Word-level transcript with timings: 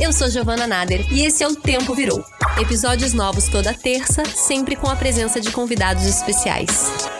Eu 0.00 0.12
sou 0.12 0.30
Giovana 0.30 0.64
Nader 0.64 1.04
e 1.12 1.24
esse 1.24 1.42
é 1.42 1.48
o 1.48 1.56
Tempo 1.56 1.92
Virou. 1.92 2.24
Episódios 2.60 3.12
novos 3.12 3.48
toda 3.48 3.74
terça, 3.74 4.24
sempre 4.24 4.76
com 4.76 4.88
a 4.88 4.94
presença 4.94 5.40
de 5.40 5.50
convidados 5.50 6.06
especiais. 6.06 7.17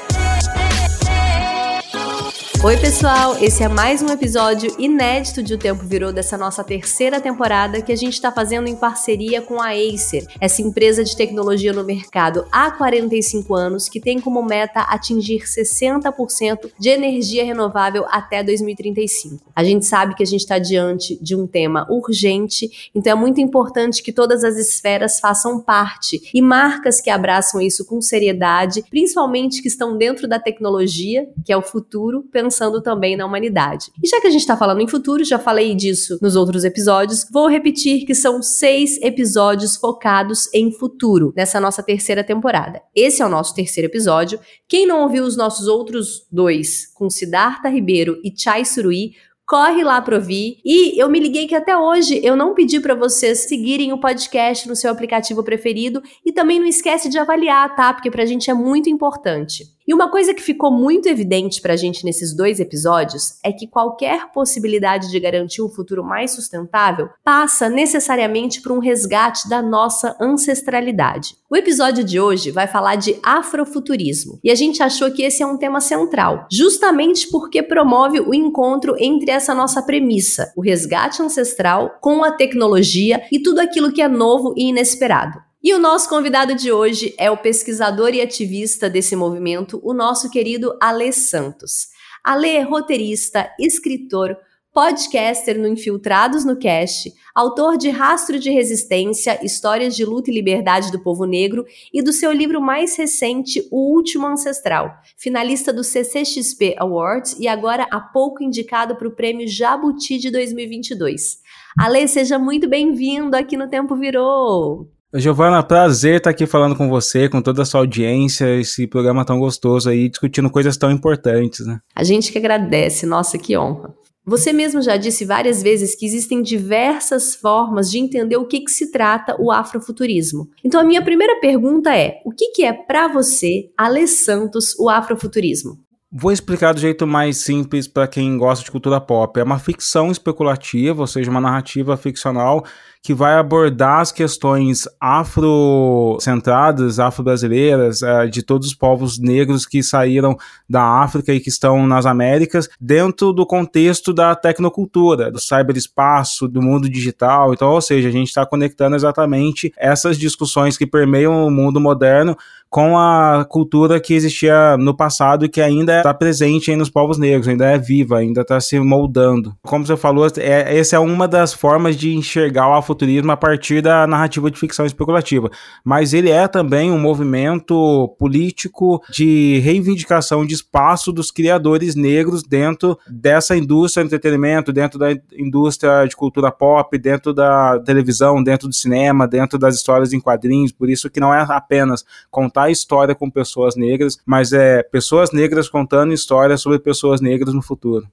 Oi, 2.61 2.77
pessoal! 2.77 3.37
Esse 3.41 3.63
é 3.63 3.69
mais 3.69 4.03
um 4.03 4.09
episódio 4.09 4.75
inédito 4.81 5.45
de 5.45 5.55
O 5.55 5.59
Tempo 5.59 5.85
Virou 5.85 6.13
dessa 6.13 6.37
nossa 6.37 6.65
terceira 6.65 7.21
temporada 7.21 7.81
que 7.81 7.93
a 7.93 7.97
gente 7.97 8.15
está 8.15 8.33
fazendo 8.33 8.67
em 8.67 8.75
parceria 8.75 9.41
com 9.41 9.63
a 9.63 9.69
Acer, 9.69 10.27
essa 10.41 10.61
empresa 10.61 11.05
de 11.05 11.17
tecnologia 11.17 11.73
no 11.73 11.85
mercado 11.85 12.45
há 12.51 12.73
45 12.73 13.55
anos 13.55 13.89
que 13.89 14.01
tem 14.01 14.21
como 14.21 14.43
meta 14.43 14.81
atingir 14.81 15.45
60% 15.45 16.73
de 16.77 16.89
energia 16.89 17.45
renovável 17.45 18.05
até 18.11 18.43
2035. 18.43 19.53
A 19.55 19.63
gente 19.63 19.87
sabe 19.87 20.17
que 20.17 20.25
a 20.25 20.27
gente 20.27 20.41
está 20.41 20.59
diante 20.59 21.17
de 21.23 21.37
um 21.37 21.47
tema 21.47 21.87
urgente, 21.89 22.91
então 22.93 23.13
é 23.13 23.15
muito 23.15 23.41
importante 23.41 24.03
que 24.03 24.13
todas 24.13 24.43
as 24.43 24.57
esferas 24.57 25.21
façam 25.21 25.61
parte 25.61 26.21
e 26.35 26.43
marcas 26.43 27.01
que 27.01 27.09
abraçam 27.09 27.61
isso 27.61 27.87
com 27.87 28.01
seriedade, 28.01 28.83
principalmente 28.91 29.63
que 29.63 29.69
estão 29.69 29.97
dentro 29.97 30.27
da 30.27 30.41
tecnologia, 30.41 31.29
que 31.45 31.53
é 31.53 31.57
o 31.57 31.63
futuro, 31.63 32.25
pensando 32.33 32.48
também 32.83 33.17
na 33.17 33.27
humanidade. 33.27 33.91
E 34.03 34.09
já 34.09 34.21
que 34.21 34.27
a 34.27 34.31
gente 34.31 34.41
está 34.41 34.57
falando 34.57 34.81
em 34.81 34.89
futuro, 34.89 35.25
já 35.25 35.39
falei 35.39 35.75
disso 35.75 36.19
nos 36.21 36.37
outros 36.37 36.65
episódios, 36.65 37.27
vou 37.33 37.49
repetir 37.49 38.05
que 38.05 38.15
são 38.15 38.43
seis 38.43 39.01
episódios 39.03 39.77
focados 39.77 40.53
em 40.55 40.73
futuro 40.73 41.33
nessa 41.37 41.61
nossa 41.61 41.83
terceira 41.83 42.25
temporada. 42.25 42.81
Esse 42.95 43.23
é 43.23 43.27
o 43.27 43.29
nosso 43.29 43.55
terceiro 43.55 43.89
episódio. 43.89 44.39
Quem 44.69 44.87
não 44.87 45.03
ouviu 45.03 45.25
os 45.25 45.37
nossos 45.37 45.67
outros 45.67 46.27
dois, 46.31 46.87
com 46.95 47.11
Siddhartha 47.11 47.69
Ribeiro 47.69 48.21
e 48.25 48.33
Chai 48.37 48.65
Surui, 48.65 49.13
corre 49.49 49.83
lá 49.83 50.01
para 50.03 50.17
ouvir. 50.17 50.61
E 50.63 51.01
eu 51.01 51.09
me 51.09 51.19
liguei 51.19 51.49
que 51.49 51.55
até 51.55 51.75
hoje 51.75 52.21
eu 52.23 52.37
não 52.37 52.53
pedi 52.53 52.79
para 52.79 52.95
vocês 52.95 53.49
seguirem 53.49 53.95
o 53.95 53.99
podcast 53.99 54.69
no 54.69 54.77
seu 54.77 54.91
aplicativo 54.91 55.43
preferido 55.43 56.03
e 56.25 56.31
também 56.31 56.61
não 56.61 56.67
esquece 56.67 57.09
de 57.09 57.19
avaliar, 57.19 57.75
tá? 57.75 57.95
Porque 57.95 58.11
pra 58.11 58.27
gente 58.27 58.51
é 58.51 58.55
muito 58.55 58.91
importante. 58.91 59.65
E 59.89 59.95
uma 59.95 60.11
coisa 60.11 60.35
que 60.35 60.43
ficou 60.43 60.71
muito 60.71 61.09
evidente 61.09 61.63
pra 61.63 61.75
gente 61.75 62.05
nesses 62.05 62.37
dois 62.37 62.61
episódios 62.61 63.39
é 63.43 63.51
que 63.51 63.67
qualquer 63.67 64.31
possibilidade 64.33 65.11
de 65.11 65.19
garantir 65.19 65.63
um 65.63 65.69
futuro 65.71 66.05
mais 66.05 66.33
sustentável 66.33 67.09
passa 67.25 67.71
necessariamente 67.71 68.61
por 68.61 68.71
um 68.71 68.81
resgate 68.81 69.49
da 69.49 69.63
nossa 69.63 70.15
ancestralidade. 70.21 71.37
O 71.49 71.57
episódio 71.57 72.05
de 72.05 72.21
hoje 72.21 72.51
vai 72.51 72.67
falar 72.67 72.97
de 72.97 73.19
afrofuturismo 73.23 74.39
e 74.45 74.51
a 74.51 74.55
gente 74.55 74.83
achou 74.83 75.11
que 75.11 75.23
esse 75.23 75.43
é 75.43 75.47
um 75.47 75.57
tema 75.57 75.81
central, 75.81 76.47
justamente 76.53 77.27
porque 77.31 77.63
promove 77.63 78.21
o 78.21 78.35
encontro 78.35 78.95
entre 78.99 79.31
essa 79.31 79.55
nossa 79.55 79.81
premissa, 79.81 80.53
o 80.55 80.61
resgate 80.61 81.23
ancestral, 81.23 81.97
com 82.03 82.23
a 82.23 82.31
tecnologia 82.31 83.23
e 83.33 83.41
tudo 83.41 83.61
aquilo 83.61 83.91
que 83.91 84.03
é 84.03 84.09
novo 84.09 84.53
e 84.55 84.69
inesperado. 84.69 85.48
E 85.61 85.75
o 85.75 85.79
nosso 85.79 86.09
convidado 86.09 86.55
de 86.55 86.71
hoje 86.71 87.13
é 87.19 87.29
o 87.29 87.37
pesquisador 87.37 88.15
e 88.15 88.21
ativista 88.21 88.89
desse 88.89 89.17
movimento, 89.17 89.81
o 89.83 89.93
nosso 89.93 90.31
querido 90.31 90.77
Alê 90.81 91.11
Santos. 91.11 91.89
Alê 92.23 92.51
é 92.51 92.63
roteirista, 92.63 93.51
escritor, 93.59 94.37
podcaster 94.73 95.59
no 95.59 95.67
Infiltrados 95.67 96.45
no 96.45 96.57
Cast, 96.57 97.13
autor 97.35 97.77
de 97.77 97.91
Rastro 97.91 98.39
de 98.39 98.51
Resistência, 98.51 99.45
Histórias 99.45 99.97
de 99.97 100.05
Luta 100.05 100.31
e 100.31 100.35
Liberdade 100.35 100.93
do 100.93 101.03
Povo 101.03 101.25
Negro 101.25 101.65
e 101.93 102.01
do 102.03 102.13
seu 102.13 102.31
livro 102.31 102.61
mais 102.61 102.97
recente, 102.97 103.67
O 103.73 103.97
Último 103.97 104.29
Ancestral, 104.29 104.95
finalista 105.17 105.73
do 105.73 105.83
CCXP 105.83 106.77
Awards 106.79 107.37
e 107.37 107.49
agora 107.49 107.85
há 107.91 107.99
pouco 107.99 108.45
indicado 108.45 108.95
para 108.95 109.09
o 109.09 109.17
Prêmio 109.17 109.49
Jabuti 109.49 110.19
de 110.19 110.31
2022. 110.31 111.39
Alê, 111.77 112.07
seja 112.07 112.39
muito 112.39 112.69
bem-vindo 112.69 113.37
aqui 113.37 113.57
no 113.57 113.69
Tempo 113.69 113.97
Virou! 113.97 114.98
Giovana, 115.15 115.63
prazer 115.63 116.19
estar 116.19 116.29
aqui 116.29 116.47
falando 116.47 116.77
com 116.77 116.87
você, 116.91 117.31
com 117.31 117.41
toda 117.41 117.63
a 117.63 117.65
sua 117.65 117.81
audiência, 117.81 118.61
esse 118.61 118.87
programa 118.87 119.25
tão 119.25 119.39
gostoso 119.39 119.89
aí, 119.89 120.07
discutindo 120.07 120.51
coisas 120.51 120.77
tão 120.77 120.91
importantes, 120.91 121.67
né? 121.67 121.81
A 121.95 122.05
gente 122.05 122.31
que 122.31 122.37
agradece, 122.37 123.07
nossa, 123.07 123.39
que 123.39 123.57
honra. 123.57 123.95
Você 124.27 124.53
mesmo 124.53 124.83
já 124.83 124.99
disse 124.99 125.25
várias 125.25 125.63
vezes 125.63 125.95
que 125.95 126.05
existem 126.05 126.43
diversas 126.43 127.35
formas 127.35 127.91
de 127.91 127.99
entender 127.99 128.37
o 128.37 128.45
que, 128.45 128.61
que 128.61 128.71
se 128.71 128.93
trata 128.93 129.35
o 129.41 129.51
afrofuturismo. 129.51 130.51
Então 130.63 130.79
a 130.79 130.85
minha 130.85 131.01
primeira 131.01 131.41
pergunta 131.41 131.97
é: 131.97 132.21
o 132.27 132.31
que, 132.31 132.51
que 132.51 132.63
é 132.63 132.75
para 132.75 133.09
você, 133.09 133.71
Ale 133.79 134.07
Santos, 134.07 134.79
o 134.79 134.91
afrofuturismo? 134.91 135.79
Vou 136.13 136.33
explicar 136.33 136.73
do 136.73 136.81
jeito 136.81 137.07
mais 137.07 137.39
simples 137.39 137.87
para 137.87 138.09
quem 138.09 138.37
gosta 138.37 138.65
de 138.65 138.71
cultura 138.71 138.99
pop. 139.01 139.39
É 139.41 139.43
uma 139.43 139.59
ficção 139.59 140.11
especulativa, 140.11 141.03
ou 141.03 141.07
seja, 141.07 141.31
uma 141.31 141.41
narrativa 141.41 141.97
ficcional 141.97 142.65
que 143.09 143.15
vai 143.15 143.39
abordar 143.39 144.01
as 144.01 144.13
questões 144.13 144.87
afrocentradas, 145.01 147.01
afro-brasileiras, 147.01 148.03
é, 148.03 148.27
de 148.27 148.43
todos 148.43 148.69
os 148.69 148.75
povos 148.75 149.19
negros 149.19 149.65
que 149.65 149.83
saíram 149.83 150.37
da 150.69 150.83
África 150.83 151.33
e 151.33 151.41
que 151.41 151.49
estão 151.49 151.87
nas 151.87 152.05
Américas, 152.05 152.69
dentro 152.79 153.33
do 153.33 153.47
contexto 153.47 154.13
da 154.13 154.35
tecnocultura, 154.35 155.33
do 155.33 155.41
cyberespaço, 155.41 156.47
do 156.47 156.61
mundo 156.61 156.87
digital. 156.87 157.55
Então, 157.55 157.71
ou 157.71 157.81
seja, 157.81 158.11
a 158.11 158.13
gente 158.13 158.29
está 158.29 158.45
conectando 158.45 158.95
exatamente 158.95 159.73
essas 159.79 160.19
discussões 160.19 160.77
que 160.77 160.87
permeiam 160.87 161.47
o 161.47 161.51
mundo 161.51 161.81
moderno 161.81 162.37
com 162.71 162.99
a 162.99 163.47
cultura 163.49 163.99
que 163.99 164.15
existia 164.15 164.77
no 164.77 164.95
passado 164.95 165.45
e 165.45 165.49
que 165.49 165.61
ainda 165.61 165.99
está 165.99 166.13
presente 166.13 166.75
nos 166.77 166.91
povos 166.91 167.19
negros, 167.19 167.49
ainda 167.49 167.67
é 167.67 167.79
viva, 167.79 168.19
ainda 168.19 168.43
está 168.43 168.61
se 168.61 168.79
moldando. 168.79 169.57
Como 169.63 169.87
você 169.87 169.97
falou, 169.97 170.27
é, 170.37 170.79
essa 170.79 170.97
é 170.97 170.99
uma 170.99 171.27
das 171.27 171.53
formas 171.53 171.97
de 171.97 172.15
enxergar 172.15 172.69
o 172.69 172.75
afuturismo 172.99 173.33
a 173.33 173.37
partir 173.37 173.81
da 173.81 174.07
narrativa 174.07 174.51
de 174.51 174.59
ficção 174.59 174.85
especulativa, 174.85 175.51
mas 175.83 176.13
ele 176.13 176.31
é 176.31 176.47
também 176.47 176.91
um 176.91 176.99
movimento 176.99 178.15
político 178.19 179.03
de 179.11 179.59
reivindicação 179.61 180.45
de 180.45 180.55
espaço 180.55 181.13
dos 181.13 181.31
criadores 181.31 181.95
negros 181.95 182.43
dentro 182.43 182.99
dessa 183.09 183.57
indústria 183.57 184.05
de 184.05 184.09
entretenimento, 184.09 184.73
dentro 184.73 184.99
da 184.99 185.13
indústria 185.33 186.05
de 186.07 186.15
cultura 186.15 186.51
pop, 186.51 186.99
dentro 186.99 187.33
da 187.33 187.79
televisão, 187.81 188.43
dentro 188.43 188.69
do 188.69 188.75
cinema, 188.75 189.27
dentro 189.27 189.59
das 189.59 189.75
histórias 189.75 190.13
em 190.13 190.21
quadrinhos, 190.21 190.73
por 190.73 190.91
isso 190.91 191.09
que 191.09 191.21
não 191.21 191.33
é 191.33 191.47
apenas 191.49 192.05
contar 192.31 192.59
contar 192.59 192.71
história 192.71 193.15
com 193.15 193.31
pessoas 193.31 193.77
negras, 193.77 194.19
mas 194.27 194.53
é 194.53 194.83
pessoas 194.83 195.31
negras 195.33 195.69
contando 195.69 196.13
histórias 196.13 196.61
sobre 196.61 196.79
pessoas 196.79 197.21
negras 197.21 197.55
no 197.55 197.63
futuro. 197.63 198.09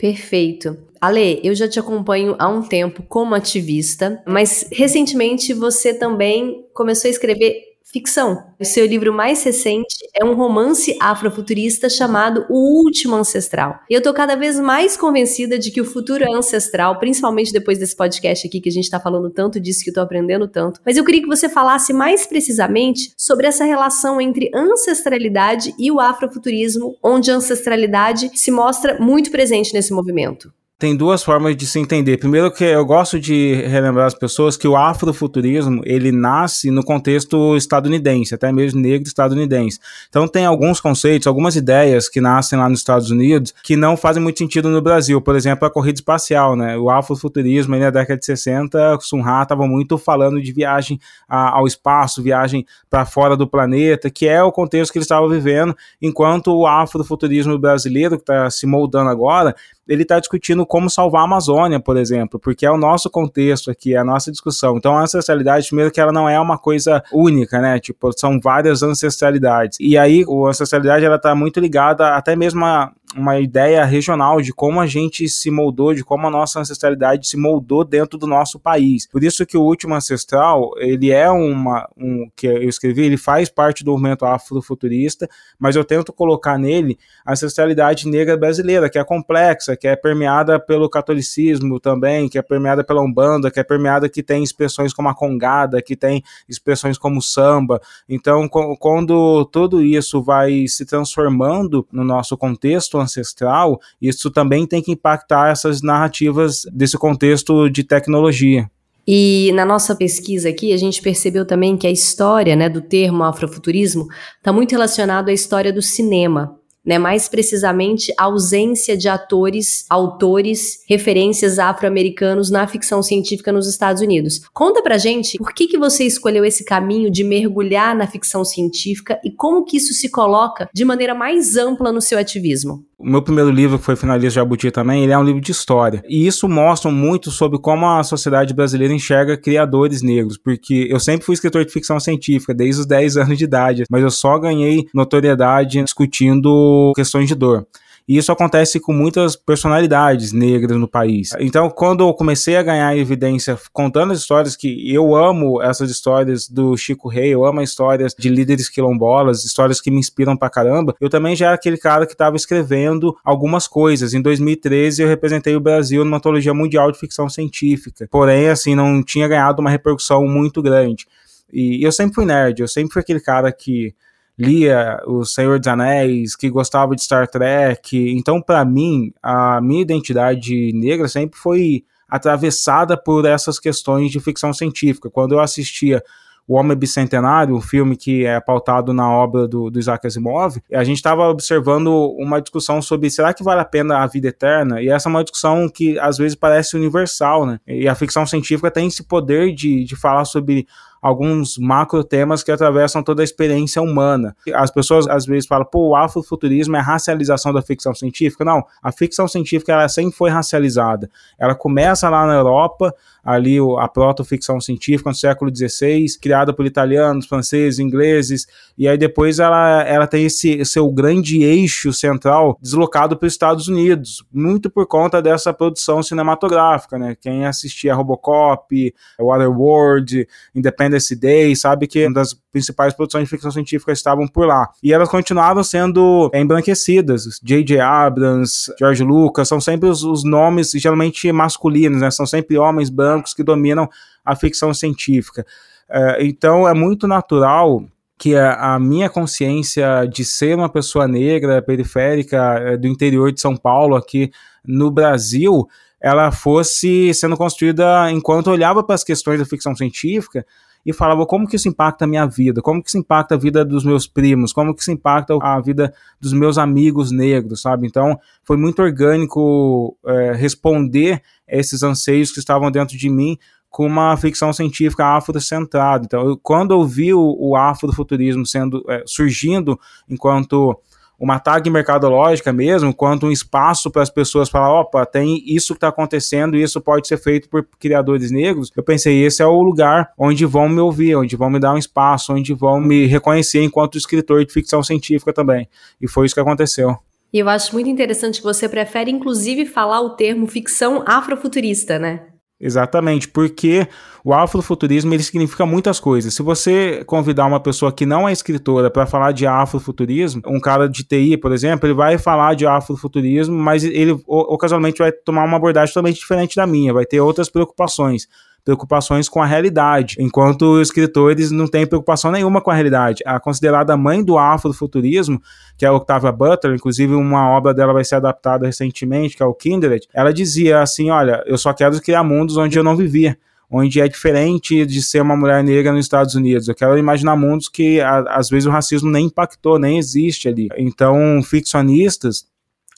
Perfeito. 0.00 0.78
Ale, 0.98 1.40
eu 1.44 1.54
já 1.54 1.68
te 1.68 1.78
acompanho 1.78 2.34
há 2.38 2.48
um 2.48 2.62
tempo 2.62 3.02
como 3.06 3.34
ativista, 3.34 4.22
mas 4.26 4.66
recentemente 4.72 5.52
você 5.52 5.92
também 5.92 6.64
começou 6.72 7.08
a 7.08 7.10
escrever 7.10 7.69
ficção. 7.92 8.44
O 8.58 8.64
seu 8.64 8.86
livro 8.86 9.12
mais 9.12 9.42
recente 9.42 9.96
é 10.14 10.24
um 10.24 10.34
romance 10.34 10.96
afrofuturista 11.00 11.88
chamado 11.88 12.46
O 12.48 12.84
Último 12.84 13.16
Ancestral. 13.16 13.80
E 13.90 13.94
eu 13.94 14.02
tô 14.02 14.12
cada 14.14 14.36
vez 14.36 14.60
mais 14.60 14.96
convencida 14.96 15.58
de 15.58 15.70
que 15.70 15.80
o 15.80 15.84
futuro 15.84 16.24
é 16.24 16.32
ancestral, 16.32 16.98
principalmente 16.98 17.52
depois 17.52 17.78
desse 17.78 17.96
podcast 17.96 18.46
aqui 18.46 18.60
que 18.60 18.68
a 18.68 18.72
gente 18.72 18.90
tá 18.90 19.00
falando 19.00 19.30
tanto 19.30 19.58
disso, 19.58 19.82
que 19.82 19.90
eu 19.90 19.94
tô 19.94 20.00
aprendendo 20.00 20.46
tanto. 20.46 20.80
Mas 20.84 20.96
eu 20.96 21.04
queria 21.04 21.22
que 21.22 21.28
você 21.28 21.48
falasse 21.48 21.92
mais 21.92 22.26
precisamente 22.26 23.12
sobre 23.16 23.46
essa 23.46 23.64
relação 23.64 24.20
entre 24.20 24.50
ancestralidade 24.54 25.74
e 25.78 25.90
o 25.90 25.98
afrofuturismo, 25.98 26.96
onde 27.02 27.30
a 27.30 27.34
ancestralidade 27.34 28.30
se 28.34 28.50
mostra 28.50 28.98
muito 29.00 29.30
presente 29.30 29.74
nesse 29.74 29.92
movimento 29.92 30.52
tem 30.80 30.96
duas 30.96 31.22
formas 31.22 31.54
de 31.54 31.66
se 31.66 31.78
entender. 31.78 32.16
Primeiro 32.16 32.50
que 32.50 32.64
eu 32.64 32.86
gosto 32.86 33.20
de 33.20 33.52
relembrar 33.66 34.06
as 34.06 34.14
pessoas 34.14 34.56
que 34.56 34.66
o 34.66 34.74
afrofuturismo, 34.74 35.82
ele 35.84 36.10
nasce 36.10 36.70
no 36.70 36.82
contexto 36.82 37.54
estadunidense, 37.54 38.34
até 38.34 38.50
mesmo 38.50 38.80
negro 38.80 39.06
estadunidense. 39.06 39.78
Então 40.08 40.26
tem 40.26 40.46
alguns 40.46 40.80
conceitos, 40.80 41.26
algumas 41.26 41.54
ideias 41.54 42.08
que 42.08 42.18
nascem 42.18 42.58
lá 42.58 42.66
nos 42.66 42.78
Estados 42.78 43.10
Unidos 43.10 43.52
que 43.62 43.76
não 43.76 43.94
fazem 43.94 44.22
muito 44.22 44.38
sentido 44.38 44.70
no 44.70 44.80
Brasil. 44.80 45.20
Por 45.20 45.36
exemplo, 45.36 45.66
a 45.66 45.70
corrida 45.70 45.98
espacial, 45.98 46.56
né? 46.56 46.78
O 46.78 46.88
afrofuturismo 46.88 47.74
aí 47.74 47.80
na 47.80 47.90
década 47.90 48.18
de 48.18 48.24
60, 48.24 48.96
o 48.96 49.00
Sun 49.02 49.20
Ra 49.20 49.42
estava 49.42 49.66
muito 49.66 49.98
falando 49.98 50.40
de 50.40 50.50
viagem 50.50 50.98
a, 51.28 51.58
ao 51.58 51.66
espaço, 51.66 52.22
viagem 52.22 52.64
para 52.88 53.04
fora 53.04 53.36
do 53.36 53.46
planeta, 53.46 54.08
que 54.08 54.26
é 54.26 54.42
o 54.42 54.50
contexto 54.50 54.92
que 54.92 54.98
eles 54.98 55.04
estavam 55.04 55.28
vivendo, 55.28 55.76
enquanto 56.00 56.56
o 56.56 56.66
afrofuturismo 56.66 57.58
brasileiro 57.58 58.16
que 58.16 58.22
está 58.22 58.48
se 58.48 58.66
moldando 58.66 59.10
agora, 59.10 59.54
ele 59.88 60.02
está 60.02 60.20
discutindo 60.20 60.64
como 60.64 60.88
salvar 60.88 61.22
a 61.22 61.24
Amazônia, 61.24 61.80
por 61.80 61.96
exemplo, 61.96 62.38
porque 62.38 62.64
é 62.64 62.70
o 62.70 62.76
nosso 62.76 63.10
contexto 63.10 63.70
aqui, 63.70 63.94
é 63.94 63.98
a 63.98 64.04
nossa 64.04 64.30
discussão. 64.30 64.76
Então, 64.76 64.96
a 64.96 65.02
ancestralidade, 65.02 65.66
primeiro 65.66 65.90
que 65.90 66.00
ela 66.00 66.12
não 66.12 66.28
é 66.28 66.38
uma 66.38 66.58
coisa 66.58 67.02
única, 67.12 67.60
né? 67.60 67.78
Tipo, 67.80 68.10
são 68.16 68.38
várias 68.40 68.82
ancestralidades. 68.82 69.78
E 69.80 69.98
aí, 69.98 70.24
a 70.24 70.48
ancestralidade, 70.48 71.04
ela 71.04 71.18
tá 71.18 71.34
muito 71.34 71.58
ligada 71.58 72.14
até 72.14 72.36
mesmo 72.36 72.64
a, 72.64 72.92
uma 73.16 73.40
ideia 73.40 73.84
regional 73.84 74.40
de 74.40 74.52
como 74.52 74.80
a 74.80 74.86
gente 74.86 75.28
se 75.28 75.50
moldou, 75.50 75.92
de 75.92 76.04
como 76.04 76.26
a 76.26 76.30
nossa 76.30 76.60
ancestralidade 76.60 77.26
se 77.26 77.36
moldou 77.36 77.84
dentro 77.84 78.18
do 78.18 78.26
nosso 78.26 78.58
país. 78.58 79.08
Por 79.08 79.24
isso 79.24 79.44
que 79.44 79.56
o 79.56 79.62
último 79.62 79.94
ancestral, 79.94 80.70
ele 80.76 81.10
é 81.10 81.28
uma 81.28 81.88
um 81.96 82.30
que 82.36 82.46
eu 82.46 82.68
escrevi, 82.68 83.04
ele 83.04 83.16
faz 83.16 83.48
parte 83.48 83.82
do 83.82 83.90
movimento 83.90 84.24
afrofuturista, 84.24 85.28
mas 85.58 85.74
eu 85.74 85.84
tento 85.84 86.12
colocar 86.12 86.56
nele 86.56 86.98
a 87.24 87.32
ancestralidade 87.32 88.08
negra 88.08 88.36
brasileira, 88.36 88.88
que 88.88 88.98
é 88.98 89.04
complexa, 89.04 89.76
que 89.76 89.88
é 89.88 89.96
permeada 89.96 90.60
pelo 90.60 90.88
catolicismo 90.88 91.80
também, 91.80 92.28
que 92.28 92.38
é 92.38 92.42
permeada 92.42 92.84
pela 92.84 93.02
Umbanda, 93.02 93.50
que 93.50 93.58
é 93.58 93.64
permeada 93.64 94.08
que 94.08 94.22
tem 94.22 94.44
expressões 94.44 94.94
como 94.94 95.08
a 95.08 95.14
congada, 95.14 95.82
que 95.82 95.96
tem 95.96 96.22
expressões 96.48 96.96
como 96.96 97.20
samba. 97.20 97.80
Então, 98.08 98.48
quando 98.48 99.44
tudo 99.46 99.82
isso 99.82 100.22
vai 100.22 100.66
se 100.68 100.84
transformando 100.84 101.86
no 101.90 102.04
nosso 102.04 102.36
contexto 102.36 102.99
ancestral, 103.00 103.80
isso 104.00 104.30
também 104.30 104.66
tem 104.66 104.82
que 104.82 104.92
impactar 104.92 105.50
essas 105.50 105.82
narrativas 105.82 106.62
desse 106.72 106.96
contexto 106.98 107.68
de 107.68 107.84
tecnologia. 107.84 108.70
E 109.06 109.50
na 109.54 109.64
nossa 109.64 109.94
pesquisa 109.96 110.48
aqui, 110.48 110.72
a 110.72 110.76
gente 110.76 111.02
percebeu 111.02 111.44
também 111.44 111.76
que 111.76 111.86
a 111.86 111.90
história 111.90 112.54
né, 112.54 112.68
do 112.68 112.80
termo 112.80 113.24
afrofuturismo 113.24 114.06
está 114.36 114.52
muito 114.52 114.72
relacionado 114.72 115.30
à 115.30 115.32
história 115.32 115.72
do 115.72 115.82
cinema 115.82 116.60
né? 116.84 116.98
Mais 116.98 117.28
precisamente, 117.28 118.12
a 118.16 118.24
ausência 118.24 118.96
de 118.96 119.08
atores, 119.08 119.84
autores, 119.88 120.82
referências 120.88 121.58
afro-americanos 121.58 122.50
na 122.50 122.66
ficção 122.66 123.02
científica 123.02 123.52
nos 123.52 123.68
Estados 123.68 124.00
Unidos. 124.00 124.40
Conta 124.52 124.82
pra 124.82 124.98
gente 124.98 125.38
por 125.38 125.52
que, 125.52 125.66
que 125.66 125.78
você 125.78 126.04
escolheu 126.04 126.44
esse 126.44 126.64
caminho 126.64 127.10
de 127.10 127.22
mergulhar 127.22 127.94
na 127.94 128.06
ficção 128.06 128.44
científica 128.44 129.20
e 129.24 129.30
como 129.30 129.64
que 129.64 129.76
isso 129.76 129.92
se 129.92 130.08
coloca 130.08 130.68
de 130.72 130.84
maneira 130.84 131.14
mais 131.14 131.56
ampla 131.56 131.92
no 131.92 132.00
seu 132.00 132.18
ativismo. 132.18 132.84
O 133.00 133.08
meu 133.08 133.22
primeiro 133.22 133.50
livro, 133.50 133.78
que 133.78 133.84
foi 133.84 133.96
finalista 133.96 134.28
de 134.28 134.34
Jabuti 134.34 134.70
também, 134.70 135.02
ele 135.02 135.12
é 135.12 135.16
um 135.16 135.24
livro 135.24 135.40
de 135.40 135.50
história. 135.50 136.02
E 136.06 136.26
isso 136.26 136.46
mostra 136.46 136.90
muito 136.90 137.30
sobre 137.30 137.58
como 137.58 137.88
a 137.88 138.02
sociedade 138.02 138.52
brasileira 138.52 138.92
enxerga 138.92 139.38
criadores 139.38 140.02
negros, 140.02 140.36
porque 140.36 140.86
eu 140.90 141.00
sempre 141.00 141.24
fui 141.24 141.32
escritor 141.32 141.64
de 141.64 141.72
ficção 141.72 141.98
científica, 141.98 142.52
desde 142.52 142.82
os 142.82 142.86
10 142.86 143.16
anos 143.16 143.38
de 143.38 143.44
idade, 143.44 143.84
mas 143.90 144.02
eu 144.02 144.10
só 144.10 144.38
ganhei 144.38 144.84
notoriedade 144.92 145.82
discutindo 145.82 146.92
questões 146.94 147.26
de 147.26 147.34
dor. 147.34 147.66
E 148.10 148.16
isso 148.16 148.32
acontece 148.32 148.80
com 148.80 148.92
muitas 148.92 149.36
personalidades 149.36 150.32
negras 150.32 150.76
no 150.76 150.88
país. 150.88 151.30
Então, 151.38 151.70
quando 151.70 152.02
eu 152.02 152.12
comecei 152.12 152.56
a 152.56 152.62
ganhar 152.62 152.96
evidência 152.96 153.56
contando 153.72 154.12
as 154.12 154.18
histórias 154.18 154.56
que 154.56 154.92
eu 154.92 155.14
amo 155.14 155.62
essas 155.62 155.92
histórias 155.92 156.48
do 156.48 156.76
Chico 156.76 157.08
Rei, 157.08 157.32
eu 157.32 157.46
amo 157.46 157.60
as 157.60 157.68
histórias 157.68 158.12
de 158.18 158.28
líderes 158.28 158.68
quilombolas, 158.68 159.44
histórias 159.44 159.80
que 159.80 159.92
me 159.92 160.00
inspiram 160.00 160.36
pra 160.36 160.50
caramba, 160.50 160.92
eu 161.00 161.08
também 161.08 161.36
já 161.36 161.46
era 161.46 161.54
aquele 161.54 161.78
cara 161.78 162.04
que 162.04 162.10
estava 162.10 162.34
escrevendo 162.34 163.16
algumas 163.24 163.68
coisas. 163.68 164.12
Em 164.12 164.20
2013 164.20 165.02
eu 165.02 165.08
representei 165.08 165.54
o 165.54 165.60
Brasil 165.60 166.04
numa 166.04 166.16
antologia 166.16 166.52
mundial 166.52 166.90
de 166.90 166.98
ficção 166.98 167.28
científica. 167.28 168.08
Porém, 168.10 168.48
assim, 168.48 168.74
não 168.74 169.04
tinha 169.04 169.28
ganhado 169.28 169.60
uma 169.60 169.70
repercussão 169.70 170.26
muito 170.26 170.60
grande. 170.60 171.06
E 171.52 171.86
eu 171.86 171.92
sempre 171.92 172.16
fui 172.16 172.24
nerd, 172.24 172.60
eu 172.60 172.66
sempre 172.66 172.92
fui 172.92 173.02
aquele 173.02 173.20
cara 173.20 173.52
que 173.52 173.94
lia 174.40 174.98
O 175.06 175.24
Senhor 175.24 175.58
dos 175.58 175.68
Anéis, 175.68 176.34
que 176.34 176.48
gostava 176.48 176.96
de 176.96 177.02
Star 177.02 177.28
Trek. 177.28 178.10
Então, 178.16 178.40
para 178.40 178.64
mim, 178.64 179.12
a 179.22 179.60
minha 179.60 179.82
identidade 179.82 180.72
negra 180.72 181.06
sempre 181.08 181.38
foi 181.38 181.84
atravessada 182.08 182.96
por 182.96 183.24
essas 183.26 183.60
questões 183.60 184.10
de 184.10 184.18
ficção 184.18 184.52
científica. 184.52 185.10
Quando 185.10 185.32
eu 185.32 185.40
assistia 185.40 186.02
o 186.48 186.54
Homem 186.54 186.76
Bicentenário, 186.76 187.54
um 187.54 187.60
filme 187.60 187.96
que 187.96 188.24
é 188.24 188.40
pautado 188.40 188.92
na 188.92 189.08
obra 189.08 189.46
do, 189.46 189.70
do 189.70 189.78
Isaac 189.78 190.04
Asimov, 190.04 190.60
a 190.72 190.82
gente 190.82 190.96
estava 190.96 191.28
observando 191.28 191.88
uma 192.18 192.40
discussão 192.40 192.82
sobre 192.82 193.08
será 193.08 193.32
que 193.32 193.44
vale 193.44 193.60
a 193.60 193.64
pena 193.64 193.98
a 193.98 194.06
vida 194.08 194.28
eterna? 194.28 194.82
E 194.82 194.88
essa 194.88 195.08
é 195.08 195.10
uma 195.10 195.22
discussão 195.22 195.68
que 195.68 195.96
às 196.00 196.18
vezes 196.18 196.34
parece 196.34 196.76
universal, 196.76 197.46
né? 197.46 197.60
E 197.68 197.86
a 197.86 197.94
ficção 197.94 198.26
científica 198.26 198.68
tem 198.68 198.88
esse 198.88 199.04
poder 199.04 199.54
de, 199.54 199.84
de 199.84 199.94
falar 199.94 200.24
sobre 200.24 200.66
alguns 201.00 201.56
macro 201.56 202.04
temas 202.04 202.42
que 202.42 202.52
atravessam 202.52 203.02
toda 203.02 203.22
a 203.22 203.24
experiência 203.24 203.80
humana. 203.80 204.36
As 204.54 204.70
pessoas 204.70 205.06
às 205.08 205.26
vezes 205.26 205.46
falam, 205.46 205.64
pô, 205.64 205.88
o 205.88 205.96
afrofuturismo 205.96 206.76
é 206.76 206.80
racialização 206.80 207.52
da 207.52 207.62
ficção 207.62 207.94
científica. 207.94 208.44
Não, 208.44 208.64
a 208.82 208.92
ficção 208.92 209.26
científica 209.26 209.72
ela 209.72 209.88
sempre 209.88 210.16
foi 210.16 210.30
racializada. 210.30 211.10
Ela 211.38 211.54
começa 211.54 212.08
lá 212.08 212.26
na 212.26 212.34
Europa, 212.34 212.94
ali 213.24 213.58
a 213.78 213.88
proto-ficção 213.88 214.60
científica 214.60 215.10
no 215.10 215.14
século 215.14 215.54
XVI, 215.54 216.06
criada 216.20 216.52
por 216.52 216.66
italianos, 216.66 217.26
franceses, 217.26 217.78
ingleses, 217.78 218.46
e 218.76 218.88
aí 218.88 218.96
depois 218.96 219.38
ela, 219.38 219.82
ela 219.82 220.06
tem 220.06 220.24
esse 220.24 220.64
seu 220.64 220.90
grande 220.90 221.42
eixo 221.42 221.92
central 221.92 222.58
deslocado 222.60 223.16
para 223.16 223.26
os 223.26 223.32
Estados 223.32 223.68
Unidos, 223.68 224.24
muito 224.32 224.70
por 224.70 224.86
conta 224.86 225.20
dessa 225.20 225.52
produção 225.52 226.02
cinematográfica, 226.02 226.98
né? 226.98 227.16
Quem 227.20 227.46
assistia 227.46 227.94
Robocop, 227.94 228.94
Waterworld, 229.18 230.26
Independence 230.54 230.89
Day, 231.18 231.54
sabe 231.54 231.86
que 231.86 232.06
uma 232.06 232.14
das 232.14 232.34
principais 232.52 232.94
produções 232.94 233.24
de 233.24 233.30
ficção 233.30 233.50
científica 233.50 233.92
estavam 233.92 234.26
por 234.26 234.46
lá. 234.46 234.68
E 234.82 234.92
elas 234.92 235.08
continuavam 235.08 235.62
sendo 235.62 236.30
embranquecidas. 236.34 237.24
J.J. 237.42 237.80
Abrams, 237.80 238.72
George 238.78 239.04
Lucas, 239.04 239.48
são 239.48 239.60
sempre 239.60 239.88
os, 239.88 240.02
os 240.02 240.24
nomes 240.24 240.70
geralmente 240.72 241.30
masculinos, 241.32 242.00
né? 242.00 242.10
São 242.10 242.26
sempre 242.26 242.56
homens 242.58 242.90
brancos 242.90 243.34
que 243.34 243.42
dominam 243.42 243.88
a 244.24 244.34
ficção 244.36 244.72
científica. 244.72 245.44
É, 245.88 246.24
então 246.24 246.68
é 246.68 246.74
muito 246.74 247.06
natural 247.08 247.84
que 248.16 248.36
a, 248.36 248.74
a, 248.74 248.78
minha 248.78 249.08
consciência 249.08 250.06
de 250.06 250.24
ser 250.24 250.54
uma 250.54 250.68
pessoa 250.68 251.08
negra, 251.08 251.62
periférica, 251.62 252.36
é, 252.58 252.76
do 252.76 252.86
interior 252.86 253.32
de 253.32 253.40
São 253.40 253.56
Paulo, 253.56 253.96
aqui 253.96 254.30
no 254.64 254.90
Brasil, 254.90 255.66
ela 256.00 256.30
fosse 256.30 257.12
sendo 257.14 257.36
construída 257.36 258.10
enquanto 258.10 258.50
olhava 258.50 258.84
para 258.84 258.94
as 258.94 259.02
questões 259.02 259.38
da 259.38 259.46
ficção 259.46 259.74
científica 259.74 260.44
e 260.84 260.92
falava 260.92 261.26
como 261.26 261.46
que 261.46 261.56
isso 261.56 261.68
impacta 261.68 262.04
a 262.04 262.08
minha 262.08 262.26
vida, 262.26 262.62
como 262.62 262.82
que 262.82 262.88
isso 262.88 262.98
impacta 262.98 263.34
a 263.34 263.38
vida 263.38 263.64
dos 263.64 263.84
meus 263.84 264.06
primos, 264.06 264.52
como 264.52 264.74
que 264.74 264.80
isso 264.80 264.90
impacta 264.90 265.36
a 265.40 265.60
vida 265.60 265.92
dos 266.20 266.32
meus 266.32 266.58
amigos 266.58 267.10
negros, 267.10 267.62
sabe? 267.62 267.86
Então 267.86 268.18
foi 268.42 268.56
muito 268.56 268.80
orgânico 268.82 269.96
é, 270.06 270.32
responder 270.32 271.22
esses 271.46 271.82
anseios 271.82 272.30
que 272.30 272.38
estavam 272.38 272.70
dentro 272.70 272.96
de 272.96 273.08
mim 273.10 273.36
com 273.68 273.86
uma 273.86 274.16
ficção 274.16 274.52
científica 274.52 275.16
afrocentrada. 275.16 276.04
Então, 276.04 276.26
eu, 276.28 276.36
quando 276.36 276.72
eu 276.72 276.84
vi 276.84 277.14
o, 277.14 277.36
o 277.38 277.56
afrofuturismo 277.56 278.44
sendo 278.44 278.84
é, 278.88 279.04
surgindo 279.06 279.78
enquanto 280.08 280.76
uma 281.20 281.38
tag 281.38 281.68
mercadológica 281.68 282.50
mesmo, 282.50 282.94
quanto 282.94 283.26
um 283.26 283.30
espaço 283.30 283.90
para 283.90 284.00
as 284.00 284.08
pessoas 284.08 284.48
falar, 284.48 284.80
opa, 284.80 285.04
tem 285.04 285.42
isso 285.46 285.74
que 285.74 285.76
está 285.76 285.88
acontecendo 285.88 286.56
e 286.56 286.62
isso 286.62 286.80
pode 286.80 287.06
ser 287.06 287.18
feito 287.18 287.46
por 287.50 287.62
criadores 287.78 288.30
negros, 288.30 288.72
eu 288.74 288.82
pensei, 288.82 289.22
esse 289.22 289.42
é 289.42 289.46
o 289.46 289.60
lugar 289.60 290.12
onde 290.16 290.46
vão 290.46 290.66
me 290.66 290.80
ouvir, 290.80 291.14
onde 291.14 291.36
vão 291.36 291.50
me 291.50 291.60
dar 291.60 291.74
um 291.74 291.78
espaço, 291.78 292.32
onde 292.32 292.54
vão 292.54 292.80
me 292.80 293.04
reconhecer 293.04 293.62
enquanto 293.62 293.98
escritor 293.98 294.42
de 294.46 294.52
ficção 294.52 294.82
científica 294.82 295.30
também. 295.30 295.68
E 296.00 296.08
foi 296.08 296.24
isso 296.24 296.34
que 296.34 296.40
aconteceu. 296.40 296.96
E 297.32 297.38
eu 297.38 297.48
acho 297.48 297.74
muito 297.74 297.88
interessante 297.88 298.38
que 298.38 298.46
você 298.46 298.68
prefere, 298.68 299.10
inclusive, 299.10 299.66
falar 299.66 300.00
o 300.00 300.10
termo 300.16 300.46
ficção 300.46 301.04
afrofuturista, 301.06 301.98
né? 301.98 302.29
Exatamente, 302.60 303.26
porque 303.26 303.88
o 304.22 304.34
afrofuturismo 304.34 305.14
ele 305.14 305.22
significa 305.22 305.64
muitas 305.64 305.98
coisas. 305.98 306.34
Se 306.34 306.42
você 306.42 307.02
convidar 307.06 307.46
uma 307.46 307.58
pessoa 307.58 307.90
que 307.90 308.04
não 308.04 308.28
é 308.28 308.32
escritora 308.32 308.90
para 308.90 309.06
falar 309.06 309.32
de 309.32 309.46
afrofuturismo, 309.46 310.42
um 310.46 310.60
cara 310.60 310.86
de 310.86 311.02
TI, 311.02 311.38
por 311.38 311.52
exemplo, 311.52 311.86
ele 311.86 311.94
vai 311.94 312.18
falar 312.18 312.54
de 312.54 312.66
afrofuturismo, 312.66 313.56
mas 313.56 313.82
ele 313.82 314.20
ocasionalmente 314.26 314.98
vai 314.98 315.10
tomar 315.10 315.44
uma 315.44 315.56
abordagem 315.56 315.94
totalmente 315.94 316.18
diferente 316.18 316.54
da 316.54 316.66
minha, 316.66 316.92
vai 316.92 317.06
ter 317.06 317.20
outras 317.20 317.48
preocupações 317.48 318.28
preocupações 318.64 319.28
com 319.28 319.42
a 319.42 319.46
realidade, 319.46 320.16
enquanto 320.18 320.80
escritores 320.80 321.50
não 321.50 321.66
têm 321.66 321.86
preocupação 321.86 322.30
nenhuma 322.30 322.60
com 322.60 322.70
a 322.70 322.74
realidade. 322.74 323.22
A 323.26 323.40
considerada 323.40 323.96
mãe 323.96 324.22
do 324.22 324.38
afrofuturismo, 324.38 325.40
que 325.76 325.84
é 325.84 325.88
a 325.88 325.92
Octavia 325.92 326.32
Butler, 326.32 326.74
inclusive 326.74 327.14
uma 327.14 327.50
obra 327.50 327.72
dela 327.72 327.92
vai 327.92 328.04
ser 328.04 328.16
adaptada 328.16 328.66
recentemente, 328.66 329.36
que 329.36 329.42
é 329.42 329.46
o 329.46 329.54
Kindred, 329.54 330.06
ela 330.14 330.32
dizia 330.32 330.80
assim, 330.80 331.10
olha, 331.10 331.42
eu 331.46 331.58
só 331.58 331.72
quero 331.72 332.00
criar 332.00 332.22
mundos 332.22 332.56
onde 332.56 332.78
eu 332.78 332.84
não 332.84 332.96
vivia 332.96 333.36
onde 333.70 334.00
é 334.00 334.08
diferente 334.08 334.84
de 334.84 335.00
ser 335.00 335.22
uma 335.22 335.36
mulher 335.36 335.62
negra 335.62 335.92
nos 335.92 336.04
Estados 336.04 336.34
Unidos. 336.34 336.66
Eu 336.66 336.74
quero 336.74 336.98
imaginar 336.98 337.36
mundos 337.36 337.68
que 337.68 338.00
às 338.00 338.48
vezes 338.48 338.66
o 338.66 338.70
racismo 338.70 339.08
nem 339.08 339.26
impactou, 339.26 339.78
nem 339.78 339.96
existe 339.96 340.48
ali. 340.48 340.68
Então, 340.76 341.40
ficcionistas 341.44 342.44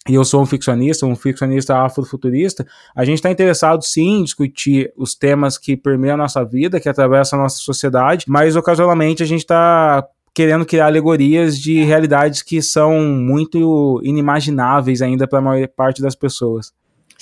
e 0.09 0.15
eu 0.15 0.25
sou 0.25 0.43
um 0.43 0.47
ficcionista, 0.47 1.07
um 1.07 1.15
ficcionista 1.15 1.79
afrofuturista, 1.79 2.67
a 2.95 3.05
gente 3.05 3.19
está 3.19 3.31
interessado 3.31 3.85
sim 3.85 4.19
em 4.21 4.25
discutir 4.25 4.93
os 4.97 5.15
temas 5.15 5.57
que 5.57 5.77
permeiam 5.77 6.15
a 6.15 6.19
nossa 6.19 6.45
vida, 6.45 6.81
que 6.81 6.89
atravessam 6.89 7.39
a 7.39 7.43
nossa 7.43 7.59
sociedade, 7.59 8.25
mas 8.29 8.57
ocasionalmente 8.57 9.23
a 9.23 9.27
gente 9.27 9.41
está 9.41 10.05
querendo 10.35 10.67
criar 10.67 10.87
alegorias 10.87 11.59
de 11.59 11.85
realidades 11.85 12.43
que 12.43 12.61
são 12.61 13.01
muito 13.01 14.01
inimagináveis 14.03 15.03
ainda 15.03 15.29
para 15.29 15.39
a 15.39 15.43
maior 15.43 15.69
parte 15.69 16.03
das 16.03 16.17
pessoas. 16.17 16.73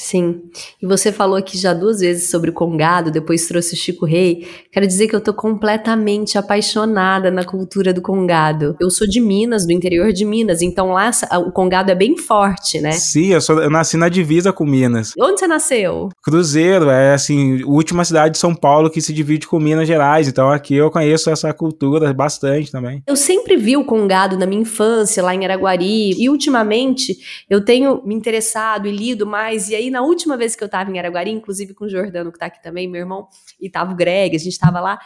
Sim. 0.00 0.40
E 0.82 0.86
você 0.86 1.12
falou 1.12 1.36
aqui 1.36 1.58
já 1.58 1.74
duas 1.74 2.00
vezes 2.00 2.30
sobre 2.30 2.48
o 2.48 2.54
Congado, 2.54 3.10
depois 3.10 3.46
trouxe 3.46 3.74
o 3.74 3.76
Chico 3.76 4.06
Rei. 4.06 4.48
Quero 4.72 4.86
dizer 4.86 5.08
que 5.08 5.14
eu 5.14 5.20
tô 5.20 5.34
completamente 5.34 6.38
apaixonada 6.38 7.30
na 7.30 7.44
cultura 7.44 7.92
do 7.92 8.00
Congado. 8.00 8.74
Eu 8.80 8.90
sou 8.90 9.06
de 9.06 9.20
Minas, 9.20 9.66
do 9.66 9.72
interior 9.72 10.10
de 10.10 10.24
Minas, 10.24 10.62
então 10.62 10.92
lá 10.92 11.10
o 11.46 11.52
Congado 11.52 11.90
é 11.90 11.94
bem 11.94 12.16
forte, 12.16 12.80
né? 12.80 12.92
Sim, 12.92 13.34
eu, 13.34 13.42
sou, 13.42 13.60
eu 13.60 13.68
nasci 13.68 13.98
na 13.98 14.08
divisa 14.08 14.54
com 14.54 14.64
Minas. 14.64 15.12
Onde 15.20 15.38
você 15.38 15.46
nasceu? 15.46 16.08
Cruzeiro, 16.22 16.88
é 16.88 17.12
assim, 17.12 17.62
última 17.64 18.02
cidade 18.02 18.32
de 18.32 18.38
São 18.38 18.54
Paulo 18.54 18.88
que 18.88 19.02
se 19.02 19.12
divide 19.12 19.46
com 19.46 19.60
Minas 19.60 19.86
Gerais. 19.86 20.26
Então 20.26 20.50
aqui 20.50 20.76
eu 20.76 20.90
conheço 20.90 21.28
essa 21.28 21.52
cultura 21.52 22.10
bastante 22.14 22.72
também. 22.72 23.02
Eu 23.06 23.16
sempre 23.16 23.54
vi 23.54 23.76
o 23.76 23.84
Congado 23.84 24.38
na 24.38 24.46
minha 24.46 24.62
infância, 24.62 25.22
lá 25.22 25.34
em 25.34 25.44
Araguari, 25.44 26.14
e 26.18 26.30
ultimamente 26.30 27.18
eu 27.50 27.62
tenho 27.62 28.02
me 28.02 28.14
interessado 28.14 28.88
e 28.88 28.92
lido 28.92 29.26
mais, 29.26 29.68
e 29.68 29.74
aí 29.74 29.89
na 29.90 30.02
última 30.02 30.36
vez 30.36 30.56
que 30.56 30.62
eu 30.62 30.68
tava 30.68 30.90
em 30.90 30.98
Araguari, 30.98 31.30
inclusive 31.30 31.74
com 31.74 31.84
o 31.84 31.88
Jordano, 31.88 32.32
que 32.32 32.38
tá 32.38 32.46
aqui 32.46 32.62
também, 32.62 32.88
meu 32.88 33.00
irmão, 33.00 33.28
e 33.60 33.68
tava 33.68 33.92
o 33.92 33.96
Greg, 33.96 34.34
a 34.36 34.38
gente 34.38 34.58
tava 34.58 34.80
lá. 34.80 34.98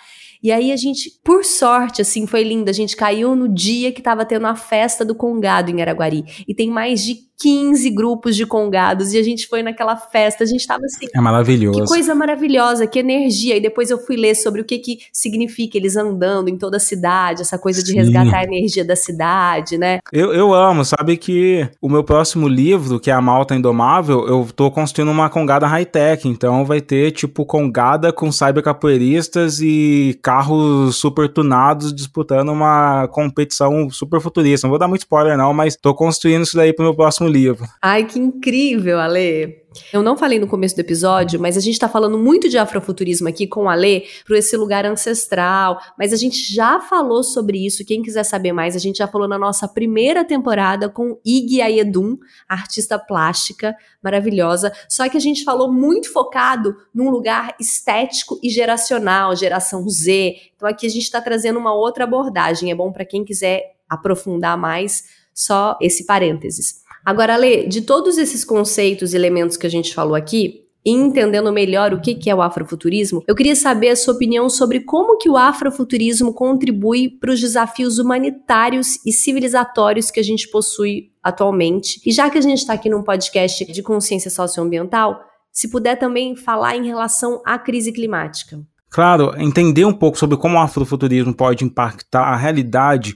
E 0.43 0.53
aí 0.53 0.73
a 0.73 0.77
gente, 0.77 1.11
por 1.25 1.45
sorte, 1.45 2.03
assim, 2.03 2.27
foi 2.27 2.43
lindo. 2.45 2.69
A 2.69 2.73
gente 2.73 2.97
caiu 2.97 3.35
no 3.35 3.49
dia 3.49 3.91
que 3.93 4.03
tava 4.03 4.25
tendo 4.25 4.47
a 4.47 4.55
festa 4.55 5.05
do 5.05 5.15
Congado 5.15 5.71
em 5.71 5.81
Araguari. 5.81 6.25
E 6.47 6.55
tem 6.55 6.71
mais 6.71 7.03
de 7.03 7.17
15 7.41 7.91
grupos 7.91 8.37
de 8.37 8.47
congados 8.47 9.13
e 9.13 9.19
a 9.19 9.23
gente 9.23 9.47
foi 9.47 9.63
naquela 9.63 9.97
festa, 9.97 10.45
a 10.45 10.47
gente 10.47 10.67
tava 10.67 10.85
assim. 10.85 11.07
É 11.15 11.21
maravilhoso. 11.21 11.81
Que 11.81 11.87
coisa 11.87 12.15
maravilhosa, 12.15 12.87
que 12.87 12.99
energia. 12.99 13.57
E 13.57 13.61
depois 13.61 13.91
eu 13.91 13.99
fui 13.99 14.17
ler 14.17 14.35
sobre 14.35 14.61
o 14.61 14.65
que 14.65 14.79
que 14.79 14.99
significa 15.13 15.77
eles 15.77 15.97
andando 15.97 16.49
em 16.49 16.57
toda 16.57 16.77
a 16.77 16.81
cidade, 16.81 17.43
essa 17.43 17.59
coisa 17.59 17.83
de 17.83 17.91
Sim. 17.91 17.99
resgatar 17.99 18.39
a 18.39 18.45
energia 18.45 18.85
da 18.85 18.97
cidade, 18.97 19.77
né? 19.77 19.99
Eu, 20.13 20.33
eu 20.33 20.55
amo, 20.55 20.85
sabe 20.85 21.17
que 21.17 21.69
o 21.81 21.89
meu 21.89 22.05
próximo 22.05 22.49
livro, 22.49 23.01
que 23.01 23.11
é 23.11 23.15
A 23.15 23.21
Malta 23.21 23.55
Indomável, 23.55 24.27
eu 24.27 24.47
tô 24.55 24.71
construindo 24.71 25.11
uma 25.11 25.29
congada 25.29 25.67
high-tech, 25.67 26.29
então 26.29 26.65
vai 26.65 26.81
ter 26.81 27.11
tipo 27.13 27.45
congada 27.45 28.13
com 28.13 28.31
cybercapoeiristas 28.31 29.61
e 29.61 30.19
carros 30.23 30.97
super 30.97 31.29
tunados 31.29 31.95
disputando 31.95 32.51
uma 32.51 33.09
competição 33.09 33.91
super 33.91 34.21
futurista. 34.21 34.67
Não 34.67 34.71
vou 34.71 34.79
dar 34.79 34.89
muito 34.89 35.03
spoiler 35.03 35.37
não, 35.37 35.53
mas 35.53 35.77
tô 35.77 35.95
construindo 35.95 36.43
isso 36.43 36.57
daí 36.57 36.73
pro 36.73 36.85
meu 36.85 36.95
próximo 36.95 37.24
próximo 37.25 37.29
livro. 37.29 37.67
Ai, 37.81 38.05
que 38.05 38.19
incrível, 38.19 39.01
Ale. 39.01 39.65
Eu 39.93 40.05
não 40.05 40.17
falei 40.17 40.39
no 40.39 40.47
começo 40.47 40.77
do 40.77 40.81
episódio, 40.81 41.41
mas 41.41 41.57
a 41.57 41.61
gente 41.61 41.79
tá 41.79 41.89
falando 41.89 42.17
muito 42.17 42.49
de 42.49 42.57
afrofuturismo 42.57 43.29
aqui 43.29 43.45
com 43.45 43.65
o 43.65 43.69
Ale, 43.69 44.05
para 44.25 44.39
esse 44.39 44.57
lugar 44.57 44.87
ancestral, 44.87 45.81
mas 45.99 46.13
a 46.13 46.17
gente 46.17 46.55
já 46.55 46.79
falou 46.79 47.25
sobre 47.25 47.67
isso, 47.67 47.85
quem 47.85 48.01
quiser 48.01 48.23
saber 48.23 48.53
mais, 48.53 48.77
a 48.77 48.79
gente 48.79 48.99
já 48.99 49.09
falou 49.09 49.27
na 49.27 49.37
nossa 49.37 49.67
primeira 49.67 50.25
temporada 50.25 50.89
com 50.89 51.19
Ig 51.25 51.61
Ayedun, 51.61 52.17
artista 52.49 53.01
plástica 53.01 53.75
maravilhosa, 54.01 54.73
só 54.89 55.09
que 55.09 55.17
a 55.17 55.21
gente 55.21 55.43
falou 55.43 55.73
muito 55.73 56.13
focado 56.13 56.77
num 56.95 57.11
lugar 57.11 57.57
estético 57.59 58.39
e 58.45 58.51
geracional, 58.51 59.35
geração 59.35 59.89
Z. 59.89 60.37
Então 60.55 60.69
aqui 60.69 60.87
a 60.87 60.91
gente 60.91 61.03
está 61.03 61.21
trazendo 61.21 61.59
uma 61.59 61.75
outra 61.75 62.05
abordagem, 62.05 62.71
é 62.71 62.77
bom 62.77 62.93
para 62.93 63.05
quem 63.05 63.25
quiser 63.25 63.75
aprofundar 63.91 64.57
mais, 64.57 65.03
só 65.35 65.77
esse 65.81 66.07
parênteses. 66.07 66.84
Agora, 67.05 67.37
Lê, 67.37 67.67
de 67.67 67.83
todos 67.83 68.17
esses 68.17 68.45
conceitos 68.45 69.13
e 69.13 69.17
elementos 69.17 69.57
que 69.57 69.67
a 69.67 69.71
gente 69.71 69.95
falou 69.95 70.15
aqui, 70.15 70.65
e 70.87 70.91
entendendo 70.91 71.51
melhor 71.51 71.95
o 71.95 72.01
que 72.01 72.29
é 72.29 72.35
o 72.35 72.43
afrofuturismo, 72.43 73.23
eu 73.27 73.35
queria 73.35 73.57
saber 73.57 73.89
a 73.89 73.97
sua 73.97 74.15
opinião 74.15 74.51
sobre 74.51 74.81
como 74.81 75.17
que 75.17 75.31
o 75.31 75.37
afrofuturismo 75.37 76.35
contribui 76.35 77.09
para 77.09 77.33
os 77.33 77.41
desafios 77.41 77.99
humanitários 77.99 78.99
e 79.05 79.11
civilizatórios 79.11 80.11
que 80.11 80.21
a 80.21 80.23
gente 80.23 80.49
possui 80.51 81.11
atualmente. 81.23 82.01
E 82.05 82.13
já 82.13 82.29
que 82.29 82.37
a 82.37 82.41
gente 82.41 82.59
está 82.59 82.75
aqui 82.75 82.91
num 82.91 83.03
podcast 83.03 83.65
de 83.65 83.83
consciência 83.83 84.31
socioambiental, 84.31 85.21
se 85.51 85.71
puder 85.71 85.97
também 85.97 86.37
falar 86.37 86.77
em 86.77 86.87
relação 86.87 87.41
à 87.47 87.59
crise 87.59 87.91
climática. 87.91 88.61
Claro, 88.91 89.35
entender 89.41 89.85
um 89.85 89.93
pouco 89.93 90.19
sobre 90.19 90.37
como 90.37 90.57
o 90.57 90.61
afrofuturismo 90.61 91.35
pode 91.35 91.65
impactar 91.65 92.25
a 92.25 92.37
realidade 92.37 93.15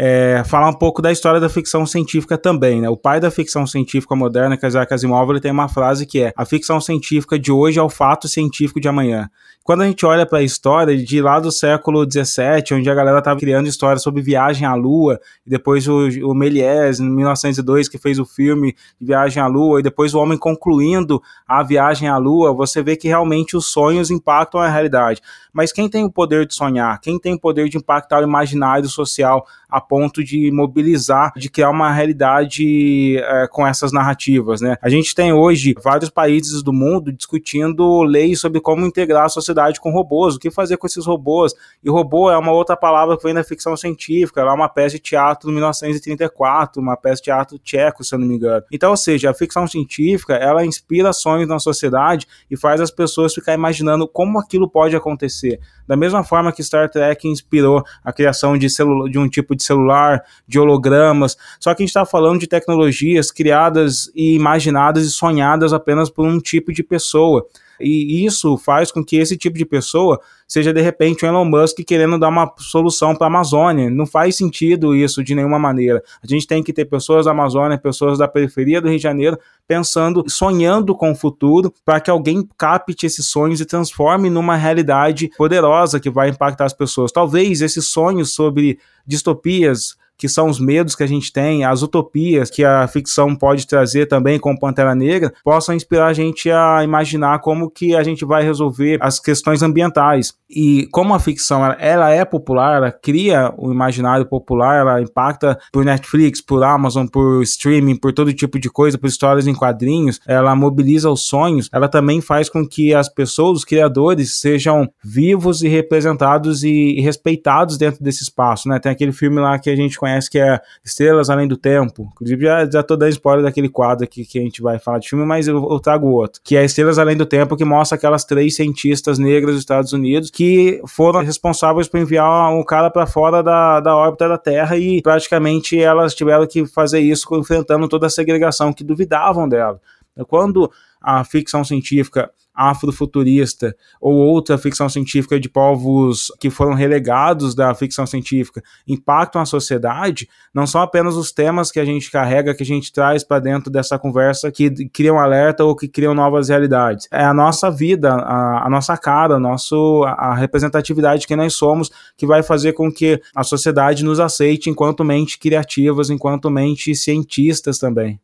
é, 0.00 0.44
falar 0.44 0.68
um 0.68 0.74
pouco 0.74 1.02
da 1.02 1.10
história 1.10 1.40
da 1.40 1.48
ficção 1.48 1.84
científica 1.84 2.38
também, 2.38 2.80
né? 2.80 2.88
O 2.88 2.96
pai 2.96 3.18
da 3.18 3.32
ficção 3.32 3.66
científica 3.66 4.14
moderna, 4.14 4.56
que 4.56 4.64
é 4.64 4.68
Isaac 4.68 4.94
Asimov, 4.94 5.28
ele 5.28 5.40
tem 5.40 5.50
uma 5.50 5.68
frase 5.68 6.06
que 6.06 6.22
é: 6.22 6.32
a 6.36 6.44
ficção 6.44 6.80
científica 6.80 7.36
de 7.36 7.50
hoje 7.50 7.80
é 7.80 7.82
o 7.82 7.90
fato 7.90 8.28
científico 8.28 8.80
de 8.80 8.86
amanhã. 8.86 9.28
Quando 9.68 9.82
a 9.82 9.86
gente 9.86 10.06
olha 10.06 10.24
para 10.24 10.38
a 10.38 10.42
história 10.42 10.96
de 10.96 11.20
lá 11.20 11.38
do 11.38 11.52
século 11.52 12.10
XVII, 12.10 12.78
onde 12.78 12.88
a 12.88 12.94
galera 12.94 13.18
estava 13.18 13.38
criando 13.38 13.68
histórias 13.68 14.02
sobre 14.02 14.22
viagem 14.22 14.66
à 14.66 14.74
Lua, 14.74 15.20
e 15.46 15.50
depois 15.50 15.86
o, 15.86 16.08
o 16.24 16.32
Méliès, 16.32 17.00
em 17.00 17.10
1902, 17.10 17.86
que 17.86 17.98
fez 17.98 18.18
o 18.18 18.24
filme 18.24 18.74
Viagem 18.98 19.42
à 19.42 19.46
Lua, 19.46 19.80
e 19.80 19.82
depois 19.82 20.14
o 20.14 20.20
homem 20.20 20.38
concluindo 20.38 21.20
a 21.46 21.62
viagem 21.62 22.08
à 22.08 22.16
Lua, 22.16 22.54
você 22.54 22.82
vê 22.82 22.96
que 22.96 23.08
realmente 23.08 23.58
os 23.58 23.66
sonhos 23.66 24.10
impactam 24.10 24.58
a 24.58 24.70
realidade. 24.70 25.20
Mas 25.52 25.70
quem 25.70 25.86
tem 25.86 26.02
o 26.02 26.10
poder 26.10 26.46
de 26.46 26.54
sonhar? 26.54 26.98
Quem 27.02 27.18
tem 27.18 27.34
o 27.34 27.38
poder 27.38 27.68
de 27.68 27.76
impactar 27.76 28.20
o 28.20 28.26
imaginário 28.26 28.88
social 28.88 29.44
a 29.68 29.80
ponto 29.80 30.24
de 30.24 30.50
mobilizar, 30.50 31.32
de 31.36 31.50
criar 31.50 31.70
uma 31.70 31.92
realidade 31.92 33.18
é, 33.18 33.46
com 33.48 33.66
essas 33.66 33.92
narrativas, 33.92 34.60
né? 34.60 34.76
A 34.80 34.88
gente 34.88 35.14
tem 35.14 35.32
hoje 35.32 35.74
vários 35.82 36.08
países 36.08 36.62
do 36.62 36.72
mundo 36.72 37.12
discutindo 37.12 38.02
leis 38.02 38.40
sobre 38.40 38.60
como 38.60 38.86
integrar 38.86 39.26
a 39.26 39.28
sociedade 39.28 39.80
com 39.80 39.92
robôs, 39.92 40.36
o 40.36 40.38
que 40.38 40.50
fazer 40.50 40.76
com 40.76 40.86
esses 40.86 41.04
robôs? 41.04 41.52
E 41.84 41.90
robô 41.90 42.30
é 42.30 42.38
uma 42.38 42.52
outra 42.52 42.76
palavra 42.76 43.16
que 43.16 43.22
vem 43.22 43.34
da 43.34 43.44
ficção 43.44 43.76
científica, 43.76 44.40
ela 44.40 44.52
é 44.52 44.54
uma 44.54 44.68
peça 44.68 44.96
de 44.96 45.02
teatro 45.02 45.48
de 45.48 45.54
1934, 45.54 46.80
uma 46.80 46.96
peça 46.96 47.16
de 47.16 47.22
teatro 47.22 47.58
tcheco, 47.58 48.02
se 48.02 48.14
eu 48.14 48.18
não 48.18 48.26
me 48.26 48.36
engano. 48.36 48.64
Então, 48.72 48.90
ou 48.90 48.96
seja, 48.96 49.30
a 49.30 49.34
ficção 49.34 49.66
científica, 49.66 50.34
ela 50.34 50.64
inspira 50.64 51.12
sonhos 51.12 51.48
na 51.48 51.58
sociedade 51.58 52.26
e 52.50 52.56
faz 52.56 52.80
as 52.80 52.90
pessoas 52.90 53.34
ficar 53.34 53.52
imaginando 53.52 54.08
como 54.08 54.38
aquilo 54.38 54.68
pode 54.68 54.96
acontecer. 54.96 55.60
Da 55.86 55.96
mesma 55.96 56.22
forma 56.22 56.52
que 56.52 56.62
Star 56.62 56.90
Trek 56.90 57.26
inspirou 57.26 57.82
a 58.04 58.12
criação 58.12 58.56
de, 58.58 58.66
de 59.10 59.18
um 59.18 59.28
tipo 59.28 59.56
de 59.58 59.64
celular, 59.64 60.24
de 60.46 60.58
hologramas, 60.58 61.36
só 61.60 61.74
que 61.74 61.82
a 61.82 61.84
gente 61.84 61.90
está 61.90 62.06
falando 62.06 62.40
de 62.40 62.46
tecnologias 62.46 63.30
criadas 63.30 64.10
e 64.14 64.34
imaginadas 64.34 65.04
e 65.04 65.10
sonhadas 65.10 65.72
apenas 65.72 66.08
por 66.08 66.26
um 66.26 66.40
tipo 66.40 66.72
de 66.72 66.82
pessoa. 66.82 67.46
E 67.80 68.24
isso 68.24 68.56
faz 68.56 68.90
com 68.90 69.04
que 69.04 69.16
esse 69.16 69.36
tipo 69.36 69.56
de 69.56 69.64
pessoa 69.64 70.20
seja 70.46 70.72
de 70.72 70.80
repente 70.80 71.24
o 71.24 71.28
Elon 71.28 71.44
Musk 71.44 71.78
querendo 71.86 72.18
dar 72.18 72.28
uma 72.28 72.52
solução 72.56 73.14
para 73.14 73.26
a 73.26 73.28
Amazônia. 73.28 73.90
Não 73.90 74.06
faz 74.06 74.36
sentido 74.36 74.96
isso 74.96 75.22
de 75.22 75.34
nenhuma 75.34 75.58
maneira. 75.58 76.02
A 76.22 76.26
gente 76.26 76.46
tem 76.46 76.62
que 76.62 76.72
ter 76.72 76.86
pessoas 76.86 77.26
da 77.26 77.32
Amazônia, 77.32 77.76
pessoas 77.76 78.18
da 78.18 78.26
periferia 78.26 78.80
do 78.80 78.88
Rio 78.88 78.96
de 78.96 79.02
Janeiro 79.02 79.38
pensando, 79.66 80.24
sonhando 80.26 80.94
com 80.94 81.12
o 81.12 81.14
futuro, 81.14 81.72
para 81.84 82.00
que 82.00 82.10
alguém 82.10 82.48
capte 82.56 83.04
esses 83.04 83.26
sonhos 83.26 83.60
e 83.60 83.66
transforme 83.66 84.30
numa 84.30 84.56
realidade 84.56 85.30
poderosa 85.36 86.00
que 86.00 86.08
vai 86.08 86.30
impactar 86.30 86.64
as 86.64 86.72
pessoas. 86.72 87.12
Talvez 87.12 87.60
esses 87.60 87.86
sonhos 87.86 88.32
sobre 88.32 88.78
distopias 89.06 89.96
que 90.18 90.28
são 90.28 90.48
os 90.48 90.58
medos 90.58 90.96
que 90.96 91.04
a 91.04 91.06
gente 91.06 91.32
tem, 91.32 91.64
as 91.64 91.80
utopias 91.80 92.50
que 92.50 92.64
a 92.64 92.86
ficção 92.88 93.36
pode 93.36 93.66
trazer 93.66 94.06
também 94.06 94.38
com 94.38 94.56
Pantera 94.56 94.94
Negra, 94.94 95.32
possam 95.44 95.74
inspirar 95.74 96.08
a 96.08 96.12
gente 96.12 96.50
a 96.50 96.82
imaginar 96.82 97.38
como 97.38 97.70
que 97.70 97.94
a 97.94 98.02
gente 98.02 98.24
vai 98.24 98.42
resolver 98.42 98.98
as 99.00 99.20
questões 99.20 99.62
ambientais. 99.62 100.34
E 100.50 100.88
como 100.90 101.14
a 101.14 101.20
ficção 101.20 101.64
ela, 101.78 102.10
é 102.10 102.24
popular, 102.24 102.76
ela 102.76 102.90
cria 102.90 103.52
o 103.56 103.70
imaginário 103.70 104.26
popular, 104.26 104.80
ela 104.80 105.00
impacta 105.00 105.58
por 105.70 105.84
Netflix, 105.84 106.40
por 106.40 106.64
Amazon, 106.64 107.06
por 107.06 107.42
streaming, 107.42 107.96
por 107.96 108.12
todo 108.12 108.32
tipo 108.32 108.58
de 108.58 108.70
coisa, 108.70 108.98
por 108.98 109.06
histórias 109.06 109.46
em 109.46 109.54
quadrinhos, 109.54 110.20
ela 110.26 110.56
mobiliza 110.56 111.10
os 111.10 111.26
sonhos, 111.26 111.68
ela 111.72 111.86
também 111.86 112.20
faz 112.20 112.48
com 112.48 112.66
que 112.66 112.94
as 112.94 113.08
pessoas, 113.08 113.58
os 113.58 113.64
criadores, 113.64 114.40
sejam 114.40 114.88
vivos 115.04 115.62
e 115.62 115.68
representados 115.68 116.64
e, 116.64 116.96
e 116.96 117.00
respeitados 117.00 117.76
dentro 117.76 118.02
desse 118.02 118.22
espaço, 118.22 118.68
né? 118.68 118.78
Tem 118.78 118.90
aquele 118.90 119.12
filme 119.12 119.38
lá 119.40 119.58
que 119.58 119.68
a 119.68 119.76
gente 119.76 119.98
conhece 119.98 120.07
conhece, 120.08 120.30
que 120.30 120.38
é 120.38 120.60
Estrelas 120.84 121.28
Além 121.30 121.46
do 121.46 121.56
Tempo. 121.56 122.08
Inclusive, 122.12 122.44
já, 122.44 122.70
já 122.70 122.82
tô 122.82 122.96
dando 122.96 123.10
spoiler 123.10 123.44
daquele 123.44 123.68
quadro 123.68 124.04
aqui 124.04 124.24
que 124.24 124.38
a 124.38 124.42
gente 124.42 124.62
vai 124.62 124.78
falar 124.78 124.98
de 124.98 125.08
filme, 125.08 125.24
mas 125.24 125.46
eu, 125.46 125.56
eu 125.70 125.78
trago 125.78 126.08
outro. 126.08 126.40
Que 126.42 126.56
é 126.56 126.64
Estrelas 126.64 126.98
Além 126.98 127.16
do 127.16 127.26
Tempo, 127.26 127.56
que 127.56 127.64
mostra 127.64 127.96
aquelas 127.96 128.24
três 128.24 128.56
cientistas 128.56 129.18
negras 129.18 129.54
dos 129.54 129.62
Estados 129.62 129.92
Unidos 129.92 130.30
que 130.30 130.80
foram 130.86 131.20
responsáveis 131.20 131.88
por 131.88 132.00
enviar 132.00 132.52
um 132.52 132.64
cara 132.64 132.90
para 132.90 133.06
fora 133.06 133.42
da, 133.42 133.80
da 133.80 133.94
órbita 133.94 134.28
da 134.28 134.38
Terra 134.38 134.76
e 134.76 135.02
praticamente 135.02 135.78
elas 135.80 136.14
tiveram 136.14 136.46
que 136.46 136.66
fazer 136.66 137.00
isso 137.00 137.26
enfrentando 137.34 137.88
toda 137.88 138.06
a 138.06 138.10
segregação 138.10 138.72
que 138.72 138.84
duvidavam 138.84 139.48
dela. 139.48 139.80
Quando 140.26 140.70
a 141.00 141.22
ficção 141.22 141.62
científica 141.62 142.30
afrofuturista 142.58 143.74
ou 144.00 144.14
outra 144.14 144.58
ficção 144.58 144.88
científica 144.88 145.38
de 145.38 145.48
povos 145.48 146.32
que 146.40 146.50
foram 146.50 146.74
relegados 146.74 147.54
da 147.54 147.72
ficção 147.72 148.04
científica 148.04 148.60
impactam 148.86 149.40
a 149.40 149.46
sociedade, 149.46 150.28
não 150.52 150.66
são 150.66 150.80
apenas 150.80 151.14
os 151.14 151.30
temas 151.30 151.70
que 151.70 151.78
a 151.78 151.84
gente 151.84 152.10
carrega, 152.10 152.54
que 152.54 152.64
a 152.64 152.66
gente 152.66 152.92
traz 152.92 153.22
para 153.22 153.38
dentro 153.38 153.70
dessa 153.70 153.98
conversa 153.98 154.50
que 154.50 154.88
criam 154.88 155.18
alerta 155.18 155.64
ou 155.64 155.76
que 155.76 155.86
criam 155.86 156.14
novas 156.14 156.48
realidades. 156.48 157.06
É 157.12 157.24
a 157.24 157.32
nossa 157.32 157.70
vida, 157.70 158.12
a, 158.12 158.66
a 158.66 158.70
nossa 158.70 158.96
cara, 158.96 159.36
a, 159.36 159.38
nosso, 159.38 160.02
a 160.04 160.34
representatividade 160.34 161.26
que 161.26 161.36
nós 161.36 161.54
somos 161.54 161.90
que 162.16 162.26
vai 162.26 162.42
fazer 162.42 162.72
com 162.72 162.90
que 162.90 163.20
a 163.34 163.44
sociedade 163.44 164.04
nos 164.04 164.18
aceite 164.18 164.68
enquanto 164.68 165.04
mente 165.04 165.38
criativas, 165.38 166.10
enquanto 166.10 166.50
mente 166.50 166.94
cientistas 166.94 167.78
também. 167.78 168.18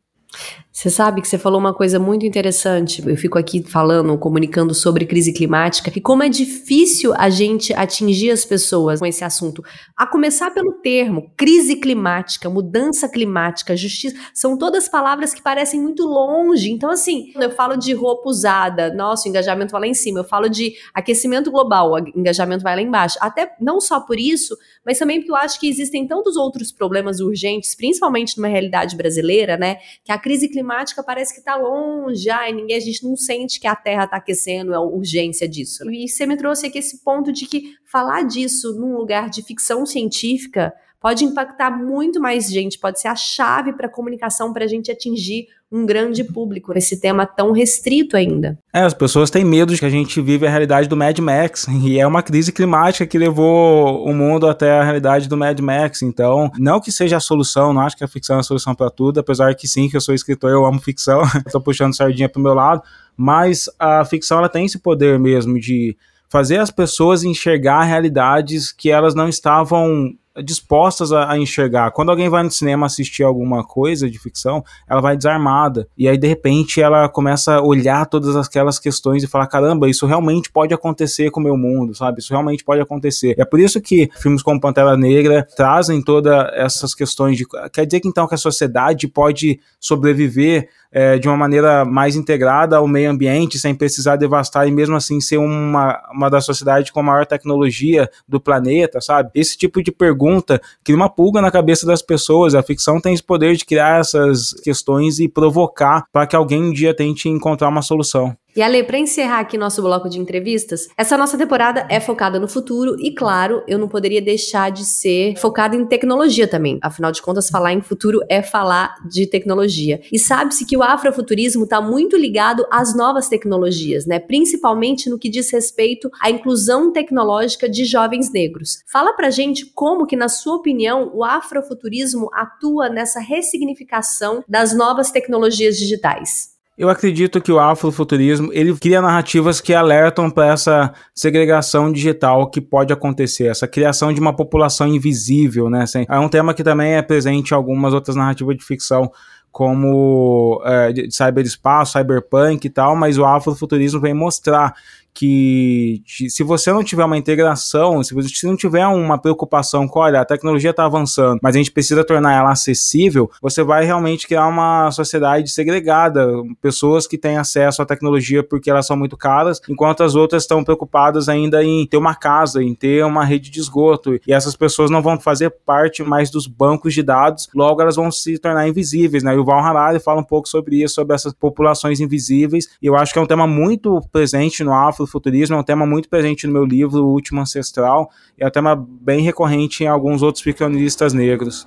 Você 0.75 0.89
sabe 0.89 1.21
que 1.21 1.27
você 1.29 1.37
falou 1.37 1.57
uma 1.57 1.73
coisa 1.73 1.97
muito 1.97 2.25
interessante. 2.25 3.01
Eu 3.07 3.15
fico 3.15 3.39
aqui 3.39 3.63
falando, 3.63 4.17
comunicando 4.17 4.73
sobre 4.73 5.05
crise 5.05 5.31
climática 5.31 5.89
e 5.95 6.01
como 6.01 6.21
é 6.21 6.27
difícil 6.27 7.13
a 7.15 7.29
gente 7.29 7.73
atingir 7.73 8.29
as 8.29 8.43
pessoas 8.43 8.99
com 8.99 9.05
esse 9.05 9.23
assunto. 9.23 9.63
A 9.95 10.05
começar 10.05 10.51
pelo 10.51 10.73
termo 10.73 11.31
crise 11.37 11.77
climática, 11.77 12.49
mudança 12.49 13.07
climática, 13.07 13.73
justiça, 13.73 14.17
são 14.33 14.57
todas 14.57 14.89
palavras 14.89 15.33
que 15.33 15.41
parecem 15.41 15.81
muito 15.81 16.03
longe. 16.05 16.69
Então, 16.69 16.89
assim, 16.89 17.31
eu 17.35 17.51
falo 17.51 17.77
de 17.77 17.93
roupa 17.93 18.27
usada, 18.27 18.93
nossa, 18.93 19.29
o 19.29 19.29
engajamento 19.29 19.71
vai 19.71 19.79
lá 19.79 19.87
em 19.87 19.93
cima. 19.93 20.19
Eu 20.19 20.25
falo 20.25 20.49
de 20.49 20.73
aquecimento 20.93 21.49
global, 21.49 21.93
o 21.93 22.19
engajamento 22.19 22.63
vai 22.63 22.75
lá 22.75 22.81
embaixo. 22.81 23.17
Até 23.21 23.55
não 23.61 23.79
só 23.79 24.01
por 24.01 24.19
isso, 24.19 24.57
mas 24.85 24.99
também 24.99 25.21
porque 25.21 25.31
eu 25.31 25.37
acho 25.37 25.57
que 25.57 25.69
existem 25.69 26.05
tantos 26.05 26.35
outros 26.35 26.69
problemas 26.73 27.21
urgentes, 27.21 27.73
principalmente 27.75 28.35
numa 28.35 28.49
realidade 28.49 28.97
brasileira, 28.97 29.55
né? 29.55 29.77
Que 30.03 30.11
a 30.11 30.17
crise 30.17 30.49
climática 30.49 30.64
parece 31.03 31.33
que 31.33 31.39
está 31.39 31.55
longe, 31.55 32.29
ai, 32.29 32.51
ninguém, 32.51 32.77
a 32.77 32.79
gente 32.79 33.03
não 33.03 33.15
sente 33.15 33.59
que 33.59 33.67
a 33.67 33.75
Terra 33.75 34.05
está 34.05 34.17
aquecendo, 34.17 34.73
é 34.73 34.75
a 34.75 34.81
urgência 34.81 35.47
disso. 35.47 35.89
E 35.89 36.07
você 36.07 36.25
me 36.25 36.37
trouxe 36.37 36.67
aqui 36.67 36.79
esse 36.79 37.03
ponto 37.03 37.31
de 37.31 37.45
que 37.45 37.73
falar 37.85 38.23
disso 38.23 38.73
num 38.73 38.97
lugar 38.97 39.29
de 39.29 39.41
ficção 39.43 39.85
científica 39.85 40.73
pode 40.99 41.23
impactar 41.23 41.69
muito 41.69 42.19
mais 42.19 42.49
gente, 42.49 42.79
pode 42.79 42.99
ser 42.99 43.09
a 43.09 43.15
chave 43.15 43.73
para 43.73 43.85
a 43.85 43.91
comunicação 43.91 44.51
para 44.51 44.65
a 44.65 44.67
gente 44.67 44.91
atingir 44.91 45.47
um 45.75 45.85
grande 45.85 46.23
público 46.23 46.73
nesse 46.73 47.01
tema 47.01 47.25
tão 47.25 47.51
restrito 47.51 48.15
ainda. 48.15 48.57
É, 48.73 48.81
as 48.81 48.93
pessoas 48.93 49.29
têm 49.29 49.43
medo 49.43 49.73
de 49.73 49.79
que 49.79 49.85
a 49.85 49.89
gente 49.89 50.21
vive 50.21 50.47
a 50.47 50.49
realidade 50.49 50.87
do 50.87 50.95
Mad 50.95 51.19
Max, 51.19 51.67
e 51.67 51.99
é 51.99 52.07
uma 52.07 52.23
crise 52.23 52.53
climática 52.53 53.05
que 53.05 53.17
levou 53.17 54.05
o 54.05 54.13
mundo 54.13 54.47
até 54.47 54.79
a 54.79 54.83
realidade 54.83 55.27
do 55.27 55.35
Mad 55.35 55.59
Max. 55.59 56.01
Então, 56.01 56.49
não 56.57 56.79
que 56.79 56.93
seja 56.93 57.17
a 57.17 57.19
solução, 57.19 57.73
não 57.73 57.81
acho 57.81 57.97
que 57.97 58.05
a 58.05 58.07
ficção 58.07 58.37
é 58.37 58.39
a 58.39 58.43
solução 58.43 58.73
para 58.73 58.89
tudo, 58.89 59.19
apesar 59.19 59.53
que 59.53 59.67
sim, 59.67 59.89
que 59.89 59.97
eu 59.97 60.01
sou 60.01 60.15
escritor, 60.15 60.49
eu 60.49 60.65
amo 60.65 60.79
ficção, 60.79 61.21
estou 61.45 61.59
puxando 61.59 61.95
sardinha 61.95 62.29
pro 62.29 62.41
meu 62.41 62.53
lado, 62.53 62.81
mas 63.17 63.69
a 63.77 64.05
ficção 64.05 64.37
ela 64.37 64.49
tem 64.49 64.65
esse 64.65 64.79
poder 64.79 65.19
mesmo 65.19 65.59
de 65.59 65.97
fazer 66.29 66.57
as 66.57 66.71
pessoas 66.71 67.23
enxergar 67.23 67.83
realidades 67.83 68.71
que 68.71 68.89
elas 68.89 69.13
não 69.13 69.27
estavam 69.27 70.13
dispostas 70.43 71.11
a, 71.11 71.31
a, 71.31 71.37
enxergar. 71.37 71.91
Quando 71.91 72.09
alguém 72.09 72.29
vai 72.29 72.43
no 72.43 72.51
cinema 72.51 72.85
assistir 72.85 73.23
alguma 73.23 73.63
coisa 73.63 74.09
de 74.09 74.19
ficção, 74.19 74.63
ela 74.87 75.01
vai 75.01 75.15
desarmada. 75.15 75.87
E 75.97 76.07
aí, 76.07 76.17
de 76.17 76.27
repente, 76.27 76.81
ela 76.81 77.07
começa 77.07 77.55
a 77.55 77.61
olhar 77.61 78.05
todas 78.05 78.35
aquelas 78.35 78.79
questões 78.79 79.23
e 79.23 79.27
falar: 79.27 79.47
caramba, 79.47 79.89
isso 79.89 80.05
realmente 80.05 80.51
pode 80.51 80.73
acontecer 80.73 81.31
com 81.31 81.39
o 81.39 81.43
meu 81.43 81.57
mundo, 81.57 81.95
sabe? 81.95 82.19
Isso 82.19 82.33
realmente 82.33 82.63
pode 82.63 82.81
acontecer. 82.81 83.35
E 83.37 83.41
é 83.41 83.45
por 83.45 83.59
isso 83.59 83.79
que 83.79 84.09
filmes 84.17 84.41
como 84.41 84.59
Pantera 84.59 84.97
Negra 84.97 85.47
trazem 85.55 86.01
todas 86.01 86.49
essas 86.53 86.93
questões 86.93 87.37
de. 87.37 87.45
Quer 87.71 87.85
dizer 87.85 87.99
que 87.99 88.07
então 88.07 88.27
que 88.27 88.35
a 88.35 88.37
sociedade 88.37 89.07
pode 89.07 89.59
sobreviver 89.79 90.69
é, 90.95 91.19
de 91.19 91.27
uma 91.27 91.35
maneira 91.35 91.83
mais 91.83 92.15
integrada 92.15 92.77
ao 92.77 92.87
meio 92.87 93.11
ambiente, 93.11 93.59
sem 93.59 93.75
precisar 93.75 94.15
devastar 94.15 94.65
e 94.65 94.71
mesmo 94.71 94.95
assim 94.95 95.19
ser 95.19 95.37
uma, 95.37 96.01
uma 96.09 96.29
das 96.29 96.45
sociedades 96.45 96.89
com 96.89 97.01
a 97.01 97.03
maior 97.03 97.25
tecnologia 97.25 98.09
do 98.25 98.39
planeta, 98.39 99.01
sabe? 99.01 99.29
Esse 99.35 99.57
tipo 99.57 99.83
de 99.83 99.91
pergunta 99.91 100.61
cria 100.85 100.95
uma 100.95 101.09
pulga 101.09 101.41
na 101.41 101.51
cabeça 101.51 101.85
das 101.85 102.01
pessoas. 102.01 102.55
A 102.55 102.63
ficção 102.63 103.01
tem 103.01 103.13
esse 103.13 103.21
poder 103.21 103.57
de 103.57 103.65
criar 103.65 103.99
essas 103.99 104.53
questões 104.63 105.19
e 105.19 105.27
provocar 105.27 106.05
para 106.13 106.25
que 106.25 106.35
alguém 106.35 106.63
um 106.63 106.71
dia 106.71 106.95
tente 106.95 107.27
encontrar 107.27 107.67
uma 107.67 107.81
solução. 107.81 108.33
E 108.55 108.61
Ale, 108.61 108.83
para 108.83 108.97
encerrar 108.97 109.39
aqui 109.39 109.57
nosso 109.57 109.81
bloco 109.81 110.07
de 110.07 110.17
entrevistas, 110.17 110.87
essa 110.95 111.17
nossa 111.17 111.37
temporada 111.37 111.85
é 111.89 111.99
focada 111.99 112.39
no 112.39 112.47
futuro 112.47 112.95
e, 113.01 113.13
claro, 113.13 113.61
eu 113.67 113.77
não 113.77 113.89
poderia 113.89 114.21
deixar 114.21 114.71
de 114.71 114.85
ser 114.85 115.35
focada 115.35 115.75
em 115.75 115.85
tecnologia 115.85 116.47
também. 116.47 116.79
Afinal 116.81 117.11
de 117.11 117.21
contas, 117.21 117.49
falar 117.49 117.73
em 117.73 117.81
futuro 117.81 118.21
é 118.29 118.41
falar 118.41 118.95
de 119.09 119.27
tecnologia. 119.27 119.99
E 120.09 120.17
sabe-se 120.17 120.65
que 120.65 120.77
o 120.77 120.83
afrofuturismo 120.83 121.65
está 121.65 121.81
muito 121.81 122.15
ligado 122.15 122.65
às 122.71 122.95
novas 122.95 123.27
tecnologias, 123.27 124.05
né? 124.05 124.19
Principalmente 124.19 125.09
no 125.09 125.19
que 125.19 125.29
diz 125.29 125.51
respeito 125.51 126.09
à 126.21 126.29
inclusão 126.29 126.93
tecnológica 126.93 127.67
de 127.67 127.83
jovens 127.83 128.31
negros. 128.31 128.77
Fala 128.89 129.11
pra 129.11 129.29
gente 129.29 129.65
como 129.65 130.05
que, 130.05 130.15
na 130.15 130.29
sua 130.29 130.55
opinião, 130.55 131.11
o 131.13 131.25
afrofuturismo 131.25 132.29
atua 132.33 132.87
nessa 132.87 133.19
ressignificação 133.19 134.41
das 134.47 134.73
novas 134.73 135.11
tecnologias 135.11 135.75
digitais. 135.75 136.54
Eu 136.77 136.89
acredito 136.89 137.39
que 137.39 137.53
o 137.53 137.59
afrofuturismo 137.59 138.51
ele 138.51 138.75
cria 138.77 139.01
narrativas 139.01 139.61
que 139.61 139.73
alertam 139.73 140.29
para 140.29 140.47
essa 140.47 140.93
segregação 141.13 141.89
digital 141.89 142.49
que 142.49 142.59
pode 142.59 142.91
acontecer, 142.91 143.45
essa 143.45 143.65
criação 143.65 144.11
de 144.11 144.19
uma 144.19 144.35
população 144.35 144.85
invisível, 144.85 145.69
né? 145.69 145.83
Assim, 145.83 146.05
é 146.09 146.19
um 146.19 146.27
tema 146.27 146.53
que 146.53 146.65
também 146.65 146.95
é 146.95 147.01
presente 147.01 147.51
em 147.51 147.55
algumas 147.55 147.93
outras 147.93 148.17
narrativas 148.17 148.57
de 148.57 148.65
ficção, 148.65 149.09
como 149.53 150.61
é, 150.65 150.93
cyberespaço, 151.09 151.97
cyberpunk 151.97 152.65
e 152.65 152.69
tal, 152.69 152.93
mas 152.93 153.17
o 153.17 153.23
afrofuturismo 153.23 154.01
vem 154.01 154.13
mostrar 154.13 154.75
que 155.15 156.03
se 156.05 156.43
você 156.43 156.73
não 156.73 156.83
tiver 156.83 157.05
uma 157.05 157.17
integração, 157.17 158.03
se 158.03 158.13
você 158.13 158.45
não 158.45 158.57
tiver 158.57 158.85
uma 158.85 159.17
preocupação 159.17 159.87
com, 159.87 159.99
olha, 159.99 160.19
a 160.19 160.25
tecnologia 160.25 160.71
está 160.71 160.85
avançando, 160.85 161.39
mas 161.41 161.55
a 161.55 161.57
gente 161.57 161.71
precisa 161.71 162.03
tornar 162.03 162.33
ela 162.33 162.51
acessível, 162.51 163.31
você 163.41 163.63
vai 163.63 163.85
realmente 163.85 164.27
criar 164.27 164.45
uma 164.47 164.91
sociedade 164.91 165.49
segregada, 165.49 166.27
pessoas 166.61 167.07
que 167.07 167.17
têm 167.17 167.37
acesso 167.37 167.81
à 167.81 167.85
tecnologia 167.85 168.43
porque 168.43 168.69
elas 168.69 168.85
são 168.85 168.97
muito 168.97 169.15
caras, 169.15 169.61
enquanto 169.69 170.03
as 170.03 170.15
outras 170.15 170.43
estão 170.43 170.63
preocupadas 170.65 171.29
ainda 171.29 171.63
em 171.63 171.87
ter 171.87 171.95
uma 171.95 172.13
casa, 172.13 172.61
em 172.61 172.75
ter 172.75 173.05
uma 173.05 173.23
rede 173.23 173.49
de 173.49 173.59
esgoto, 173.61 174.19
e 174.27 174.33
essas 174.33 174.55
pessoas 174.55 174.91
não 174.91 175.01
vão 175.01 175.17
fazer 175.17 175.49
parte 175.65 176.03
mais 176.03 176.29
dos 176.29 176.45
bancos 176.45 176.93
de 176.93 177.01
dados, 177.01 177.47
logo 177.55 177.81
elas 177.81 177.95
vão 177.95 178.11
se 178.11 178.37
tornar 178.37 178.67
invisíveis, 178.67 179.23
né? 179.23 179.33
E 179.33 179.37
o 179.37 179.45
Val 179.45 179.63
Harari 179.63 179.99
fala 179.99 180.19
um 180.19 180.25
pouco 180.25 180.49
sobre 180.49 180.83
isso, 180.83 180.95
sobre 180.95 181.15
essas 181.15 181.33
populações 181.33 182.01
invisíveis, 182.01 182.67
e 182.81 182.87
eu 182.87 182.97
acho 182.97 183.13
que 183.13 183.19
é 183.19 183.21
um 183.21 183.25
tema 183.25 183.47
muito 183.47 184.01
presente 184.11 184.61
no 184.61 184.73
Afro 184.73 185.04
futurismo 185.07 185.55
é 185.55 185.59
um 185.59 185.63
tema 185.63 185.85
muito 185.85 186.07
presente 186.09 186.47
no 186.47 186.53
meu 186.53 186.65
livro, 186.65 187.03
O 187.03 187.13
Último 187.13 187.41
Ancestral, 187.41 188.09
e 188.37 188.43
é 188.43 188.47
um 188.47 188.51
tema 188.51 188.75
bem 188.75 189.21
recorrente 189.21 189.83
em 189.83 189.87
alguns 189.87 190.21
outros 190.21 190.43
ficcionistas 190.43 191.13
negros. 191.13 191.65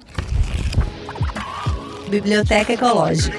Biblioteca 2.09 2.73
Ecológica. 2.73 3.37